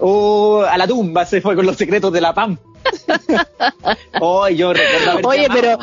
oh, 0.00 0.62
a 0.62 0.76
la 0.76 0.86
tumba 0.86 1.24
se 1.24 1.40
fue 1.40 1.54
con 1.54 1.66
los 1.66 1.76
secretos 1.76 2.12
de 2.12 2.20
la 2.20 2.34
PAM. 2.34 2.58
oh, 4.20 4.48
yo 4.48 4.72
recuerdo 4.72 5.28
Oye, 5.28 5.48
pero 5.52 5.78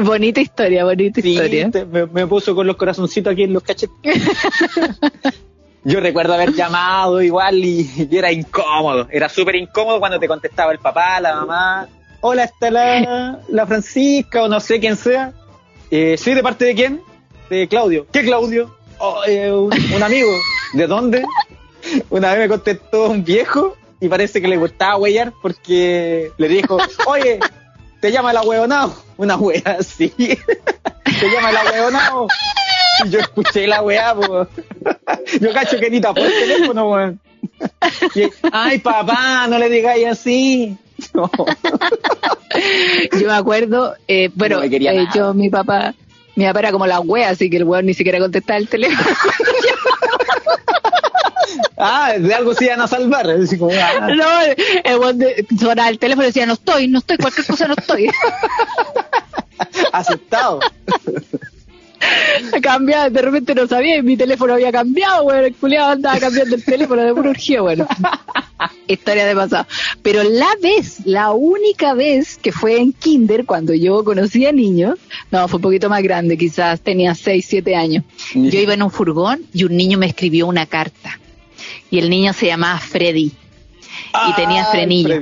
bonita 0.00 0.40
historia, 0.40 0.84
bonita 0.84 1.20
historia. 1.20 1.70
me, 2.12 2.26
puso 2.26 2.54
con 2.54 2.66
los 2.66 2.76
corazoncitos 2.76 3.32
aquí 3.32 3.44
en 3.44 3.52
los 3.52 3.62
cachetes. 3.62 3.94
yo 5.84 6.00
recuerdo 6.00 6.34
haber 6.34 6.52
llamado 6.52 7.22
igual 7.22 7.64
y, 7.64 8.08
era 8.10 8.32
incómodo. 8.32 9.08
Era 9.10 9.28
súper 9.28 9.56
incómodo 9.56 9.98
cuando 9.98 10.18
te 10.18 10.28
contestaba 10.28 10.72
el 10.72 10.78
papá, 10.78 11.20
la 11.20 11.34
mamá. 11.36 11.88
Hola, 12.20 12.44
está 12.44 12.70
la, 12.70 13.40
la 13.48 13.66
Francisca 13.66 14.44
o 14.44 14.48
no 14.48 14.60
sé 14.60 14.78
quién 14.78 14.96
sea. 14.96 15.32
Eh, 15.90 16.16
¿Sí 16.16 16.32
de 16.34 16.42
parte 16.42 16.64
de 16.64 16.74
quién? 16.74 17.02
De 17.50 17.68
Claudio. 17.68 18.06
¿Qué 18.10 18.22
Claudio? 18.22 18.74
Oh, 18.98 19.20
eh, 19.26 19.52
un, 19.52 20.02
amigo. 20.02 20.30
¿De 20.74 20.86
dónde? 20.86 21.24
Una 22.10 22.30
vez 22.30 22.40
me 22.40 22.48
contestó 22.48 23.10
un 23.10 23.24
viejo 23.24 23.76
y 24.00 24.08
parece 24.08 24.40
que 24.40 24.48
le 24.48 24.56
gustaba 24.56 24.96
huellar 24.96 25.32
porque 25.40 26.32
le 26.36 26.48
dijo, 26.48 26.78
oye, 27.06 27.38
te 28.00 28.10
llama 28.10 28.32
la 28.32 28.42
hueonao. 28.42 28.94
Una 29.16 29.36
wea 29.36 29.76
así. 29.78 30.08
te 30.16 31.30
llama 31.30 31.52
la 31.52 31.64
hueonao. 31.64 32.26
Y 33.04 33.10
yo 33.10 33.20
escuché 33.20 33.66
la 33.66 33.82
pues. 33.82 34.48
Yo 35.40 35.52
cacho 35.52 35.78
que 35.78 35.90
ni 35.90 36.00
tapó 36.00 36.20
el 36.20 36.32
teléfono, 36.32 36.90
weón. 36.90 37.20
Ay, 38.52 38.78
papá, 38.78 39.46
no 39.48 39.58
le 39.58 39.68
digáis 39.68 40.06
así. 40.06 40.76
Yo 43.18 43.26
me 43.26 43.32
acuerdo, 43.32 43.94
eh, 44.06 44.30
bueno, 44.34 44.62
eh, 44.62 45.06
yo, 45.14 45.34
mi 45.34 45.48
papá, 45.48 45.94
mi 46.36 46.44
papá 46.44 46.58
era 46.60 46.72
como 46.72 46.86
la 46.86 47.00
wea, 47.00 47.30
así 47.30 47.50
que 47.50 47.56
el 47.58 47.64
weón 47.64 47.86
ni 47.86 47.94
siquiera 47.94 48.18
contestaba 48.18 48.58
el 48.58 48.68
teléfono. 48.68 49.16
Ah, 51.76 52.14
de 52.18 52.34
algo 52.34 52.54
se 52.54 52.66
iban 52.66 52.80
a 52.80 52.86
salvar. 52.88 53.26
Ah. 53.28 54.08
No, 54.14 54.40
el, 54.42 55.46
sonaba 55.58 55.88
el 55.88 55.98
teléfono 55.98 56.24
y 56.24 56.28
decía, 56.28 56.46
no 56.46 56.54
estoy, 56.54 56.88
no 56.88 56.98
estoy, 56.98 57.16
cualquier 57.16 57.46
cosa 57.46 57.68
no 57.68 57.74
estoy. 57.76 58.08
Aceptado. 59.92 60.60
Cambiado, 62.62 63.10
de 63.10 63.22
repente 63.22 63.54
no 63.54 63.66
sabía 63.66 63.96
y 63.96 64.02
mi 64.02 64.16
teléfono 64.16 64.54
había 64.54 64.72
cambiado, 64.72 65.24
bueno, 65.24 65.46
el 65.46 65.54
culiado 65.54 65.92
andaba 65.92 66.18
cambiando 66.18 66.56
el 66.56 66.64
teléfono 66.64 67.02
de 67.02 67.14
pura 67.14 67.30
urgía, 67.30 67.62
bueno. 67.62 67.86
Historia 68.88 69.24
de 69.24 69.34
pasado. 69.34 69.66
Pero 70.02 70.22
la 70.24 70.48
vez, 70.60 71.06
la 71.06 71.30
única 71.30 71.94
vez 71.94 72.38
que 72.38 72.52
fue 72.52 72.78
en 72.78 72.92
kinder, 72.92 73.44
cuando 73.44 73.72
yo 73.72 74.04
conocí 74.04 74.46
a 74.46 74.52
niños, 74.52 74.98
no, 75.30 75.46
fue 75.48 75.58
un 75.58 75.62
poquito 75.62 75.88
más 75.88 76.02
grande, 76.02 76.36
quizás 76.36 76.80
tenía 76.80 77.14
6, 77.14 77.44
7 77.48 77.76
años. 77.76 78.04
Yo 78.34 78.58
iba 78.58 78.74
en 78.74 78.82
un 78.82 78.90
furgón 78.90 79.42
y 79.52 79.64
un 79.64 79.76
niño 79.76 79.98
me 79.98 80.06
escribió 80.06 80.46
una 80.46 80.66
carta 80.66 81.20
y 81.92 81.98
el 81.98 82.08
niño 82.08 82.32
se 82.32 82.46
llamaba 82.46 82.78
Freddy 82.78 83.30
y 84.28 84.32
tenía 84.34 84.64
frenillo. 84.64 85.14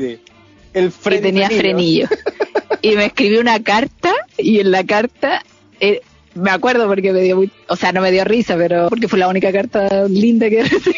El 0.72 0.92
Freddy 0.92 1.18
y 1.18 1.22
tenía 1.22 1.50
frenillo. 1.50 2.06
y 2.82 2.94
me 2.94 3.06
escribió 3.06 3.40
una 3.40 3.60
carta 3.60 4.14
y 4.38 4.60
en 4.60 4.70
la 4.70 4.84
carta 4.84 5.42
eh, 5.80 6.00
me 6.34 6.52
acuerdo 6.52 6.86
porque 6.86 7.12
me 7.12 7.22
dio 7.22 7.38
muy, 7.38 7.50
o 7.68 7.74
sea, 7.74 7.90
no 7.90 8.00
me 8.00 8.12
dio 8.12 8.22
risa, 8.22 8.56
pero 8.56 8.88
porque 8.88 9.08
fue 9.08 9.18
la 9.18 9.26
única 9.26 9.50
carta 9.50 10.06
linda 10.08 10.48
que 10.48 10.62
recibí. 10.62 10.94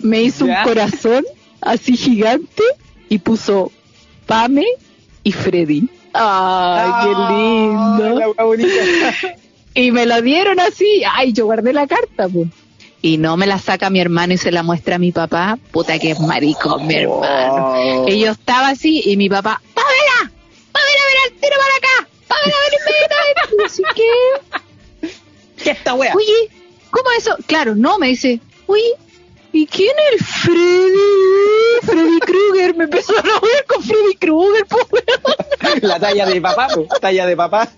me 0.00 0.22
hizo 0.22 0.46
un 0.46 0.54
corazón 0.64 1.24
así 1.60 1.96
gigante 1.96 2.64
y 3.08 3.18
puso 3.18 3.70
Pame 4.26 4.66
y 5.22 5.30
Freddy. 5.30 5.88
Ay, 6.12 6.90
qué 7.04 7.34
lindo. 7.34 8.34
y 9.74 9.92
me 9.92 10.06
lo 10.06 10.20
dieron 10.22 10.58
así. 10.58 11.02
Ay, 11.08 11.32
yo 11.32 11.44
guardé 11.44 11.72
la 11.72 11.86
carta, 11.86 12.28
pues 12.28 12.48
y 13.04 13.18
no 13.18 13.36
me 13.36 13.46
la 13.46 13.58
saca 13.58 13.90
mi 13.90 14.00
hermano 14.00 14.32
y 14.32 14.38
se 14.38 14.50
la 14.50 14.62
muestra 14.62 14.96
a 14.96 14.98
mi 14.98 15.12
papá, 15.12 15.58
puta 15.72 15.98
que 15.98 16.12
es 16.12 16.20
maricón 16.20 16.86
mi 16.86 16.94
hermano. 16.94 18.08
Y 18.08 18.18
yo 18.18 18.30
estaba 18.30 18.68
así 18.68 19.02
y 19.04 19.18
mi 19.18 19.28
papá, 19.28 19.60
¡Pamela! 19.74 20.32
¡Pamela, 20.72 21.00
ven 21.10 21.18
al 21.26 21.38
tiro 21.38 21.56
para 21.58 21.76
acá! 21.76 22.08
¡Pamela, 22.28 22.56
ven, 22.70 23.50
ven! 23.58 23.66
Así 23.66 23.82
que... 23.94 25.62
¿Qué 25.62 25.72
esta 25.72 25.92
wea? 25.92 26.14
Oye, 26.16 26.48
¿cómo 26.90 27.10
eso? 27.18 27.36
Claro, 27.46 27.74
no, 27.74 27.98
me 27.98 28.06
dice, 28.08 28.40
uy, 28.68 28.80
¿y 29.52 29.66
quién 29.66 29.94
es 29.98 30.22
el 30.22 30.26
Freddy? 30.26 31.80
Freddy 31.82 32.20
Krueger, 32.20 32.74
me 32.74 32.84
empezó 32.84 33.18
a 33.18 33.22
ver 33.22 33.66
con 33.66 33.82
Freddy 33.82 34.14
Krueger, 34.18 34.64
pobre. 34.64 35.04
La 35.86 36.00
talla 36.00 36.24
de 36.24 36.40
papá, 36.40 36.68
talla 37.02 37.26
de 37.26 37.36
papá 37.36 37.68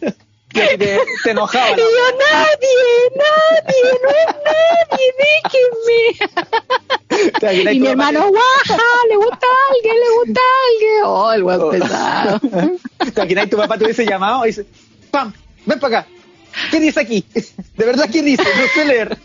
te, 0.53 0.79
te 1.23 1.31
enojaba. 1.31 1.71
Y 1.77 1.81
yo, 1.81 1.85
nadie, 2.19 2.87
nadie, 3.17 3.83
no 4.03 4.09
es 4.11 4.27
nadie, 4.45 5.07
déjenme. 5.19 6.01
y 7.73 7.81
mi 7.81 7.87
hermano, 7.89 8.29
guaja, 8.29 8.83
le 9.09 9.17
gusta 9.17 9.47
a 9.47 9.73
alguien, 9.75 9.95
le 9.95 10.11
gusta 10.19 10.41
a 10.41 10.51
alguien. 10.73 11.03
Oh, 11.05 11.33
el 11.33 11.43
guapo 11.43 11.67
oh. 11.67 11.71
pesado. 11.71 12.41
¿Te 12.99 13.09
imaginas 13.09 13.51
tu 13.51 13.57
papá 13.57 13.79
te 13.79 13.85
hubiese 13.85 14.05
llamado 14.07 14.45
y 14.45 14.49
dice, 14.49 14.67
¡pam! 15.11 15.33
Ven 15.65 15.81
para 15.81 15.99
acá. 16.01 16.09
¿Qué 16.71 16.81
dice 16.81 17.01
aquí? 17.01 17.25
¿De 17.35 17.85
verdad 17.85 18.09
qué 18.11 18.23
dice? 18.23 18.43
No 18.43 18.67
sé 18.73 18.85
leer. 18.87 19.19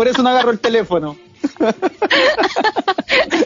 Por 0.00 0.08
eso 0.08 0.22
no 0.22 0.30
agarro 0.30 0.52
el 0.52 0.58
teléfono. 0.58 1.18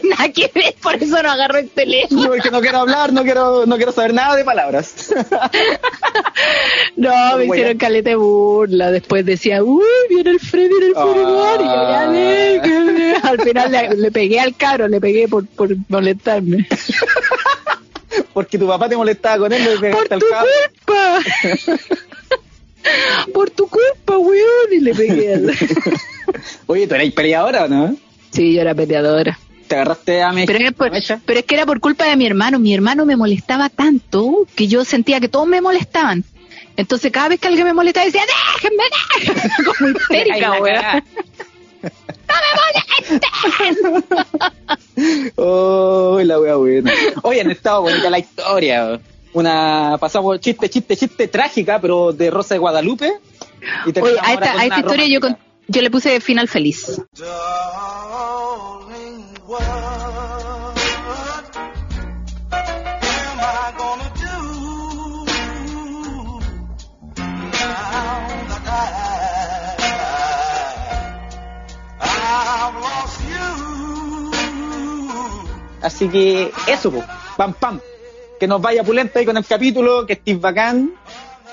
Nada 0.03 0.29
que 0.33 0.49
ver, 0.55 0.73
por 0.81 0.95
eso 0.95 1.21
no 1.21 1.29
agarro 1.29 1.57
el 1.57 1.69
teléfono. 1.69 2.29
porque 2.29 2.49
no 2.49 2.61
quiero 2.61 2.77
hablar, 2.77 3.11
no 3.11 3.23
quiero, 3.23 3.65
no 3.65 3.75
quiero 3.75 3.91
saber 3.91 4.13
nada 4.13 4.37
de 4.37 4.45
palabras. 4.45 5.13
no, 6.95 7.35
me 7.35 7.47
hicieron 7.47 7.77
caleta 7.77 8.11
de 8.11 8.15
burla. 8.15 8.89
Después 8.89 9.25
decía, 9.25 9.65
uy, 9.65 9.83
viene 10.07 10.29
el 10.29 10.39
Freddy 10.39 10.77
en 10.77 10.83
el. 10.83 10.91
Y 10.91 10.93
ya 10.93 11.01
ah. 13.21 13.27
Al 13.27 13.41
final 13.41 13.77
le, 13.97 14.11
pegué 14.11 14.39
al 14.39 14.55
caro, 14.55 14.87
le 14.87 15.01
pegué 15.01 15.27
por, 15.27 15.45
por 15.45 15.75
molestarme. 15.89 16.69
porque 18.33 18.57
tu 18.57 18.65
papá 18.65 18.87
te 18.87 18.95
molestaba 18.95 19.39
con 19.39 19.51
él, 19.51 19.61
le 19.61 19.77
pegaste 19.77 20.07
por 20.07 20.13
al 20.13 20.21
Culpa. 20.85 21.19
por 23.33 23.49
tu 23.49 23.67
culpa, 23.67 24.17
weón. 24.17 24.71
Y 24.71 24.79
le 24.79 24.95
pegué 24.95 25.33
al... 25.33 25.53
Oye, 26.67 26.87
¿tú 26.87 26.95
eres 26.95 27.13
peleadora 27.13 27.65
o 27.65 27.67
no? 27.67 27.95
Sí, 28.31 28.53
yo 28.53 28.61
era 28.61 28.73
peleadora. 28.73 29.37
¿Te 29.67 29.75
agarraste 29.75 30.21
a 30.21 30.31
mí? 30.31 30.45
Pero, 30.45 30.59
pero 31.25 31.39
es 31.39 31.45
que 31.45 31.55
era 31.55 31.65
por 31.65 31.79
culpa 31.79 32.05
de 32.05 32.15
mi 32.15 32.25
hermano. 32.25 32.59
Mi 32.59 32.73
hermano 32.73 33.05
me 33.05 33.15
molestaba 33.15 33.69
tanto 33.69 34.47
que 34.55 34.67
yo 34.67 34.85
sentía 34.85 35.19
que 35.19 35.27
todos 35.27 35.47
me 35.47 35.61
molestaban. 35.61 36.23
Entonces 36.77 37.11
cada 37.11 37.29
vez 37.29 37.39
que 37.39 37.47
alguien 37.47 37.65
me 37.65 37.73
molestaba 37.73 38.05
decía, 38.05 38.21
déjenme, 38.55 38.83
déjenme. 39.17 39.41
Como 39.65 39.89
histérica, 39.97 40.61
weón. 40.61 41.03
¡No 42.27 42.35
me 42.41 42.49
molesten! 42.61 43.21
oh, 45.35 46.19
la 46.23 46.39
wea 46.39 46.55
buena. 46.55 46.91
Oye, 47.23 47.41
han 47.41 47.51
estado 47.51 47.81
bonita 47.83 48.09
la 48.09 48.19
historia. 48.19 48.99
Una 49.33 49.97
pasamos 49.99 50.39
chiste, 50.39 50.69
chiste, 50.69 50.95
chiste 50.95 51.27
trágica, 51.27 51.79
pero 51.79 52.13
de 52.13 52.31
Rosa 52.31 52.55
de 52.55 52.59
Guadalupe. 52.59 53.11
Oye, 54.01 54.17
a 54.21 54.33
esta, 54.33 54.59
a 54.59 54.63
esta 54.63 54.79
historia 54.79 55.07
yo, 55.07 55.19
yo 55.67 55.81
le 55.81 55.89
puse 55.89 56.19
final 56.19 56.47
feliz. 56.47 57.01
Así 75.81 76.09
que 76.09 76.51
eso, 76.67 76.91
pam 77.37 77.53
pam. 77.53 77.79
Que 78.39 78.47
nos 78.47 78.59
vaya 78.59 78.83
pulenta 78.83 79.19
ahí 79.19 79.25
con 79.25 79.37
el 79.37 79.45
capítulo, 79.45 80.05
que 80.05 80.13
estés 80.13 80.41
bacán. 80.41 80.93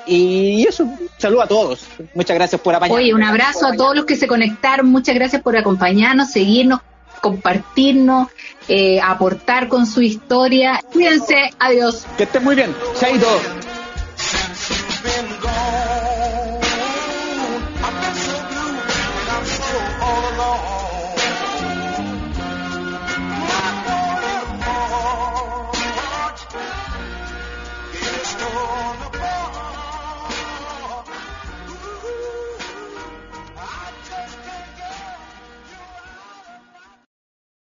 Y 0.06 0.66
eso, 0.66 0.86
saludo 1.18 1.42
a 1.42 1.46
todos. 1.46 1.86
Muchas 2.14 2.36
gracias 2.36 2.60
por 2.60 2.74
acompañarnos. 2.74 3.04
Oye, 3.04 3.14
un 3.14 3.22
abrazo 3.22 3.66
a 3.66 3.76
todos 3.76 3.94
los 3.96 4.04
que 4.04 4.16
se 4.16 4.26
conectaron. 4.26 4.88
Muchas 4.88 5.14
gracias 5.14 5.42
por 5.42 5.56
acompañarnos, 5.56 6.30
seguirnos, 6.30 6.80
compartirnos, 7.20 8.28
eh, 8.68 9.00
aportar 9.00 9.68
con 9.68 9.86
su 9.86 10.02
historia. 10.02 10.80
Cuídense. 10.92 11.50
Adiós. 11.58 12.04
Que 12.16 12.24
estén 12.24 12.44
muy 12.44 12.54
bien. 12.54 12.74
Chaito. 12.98 13.28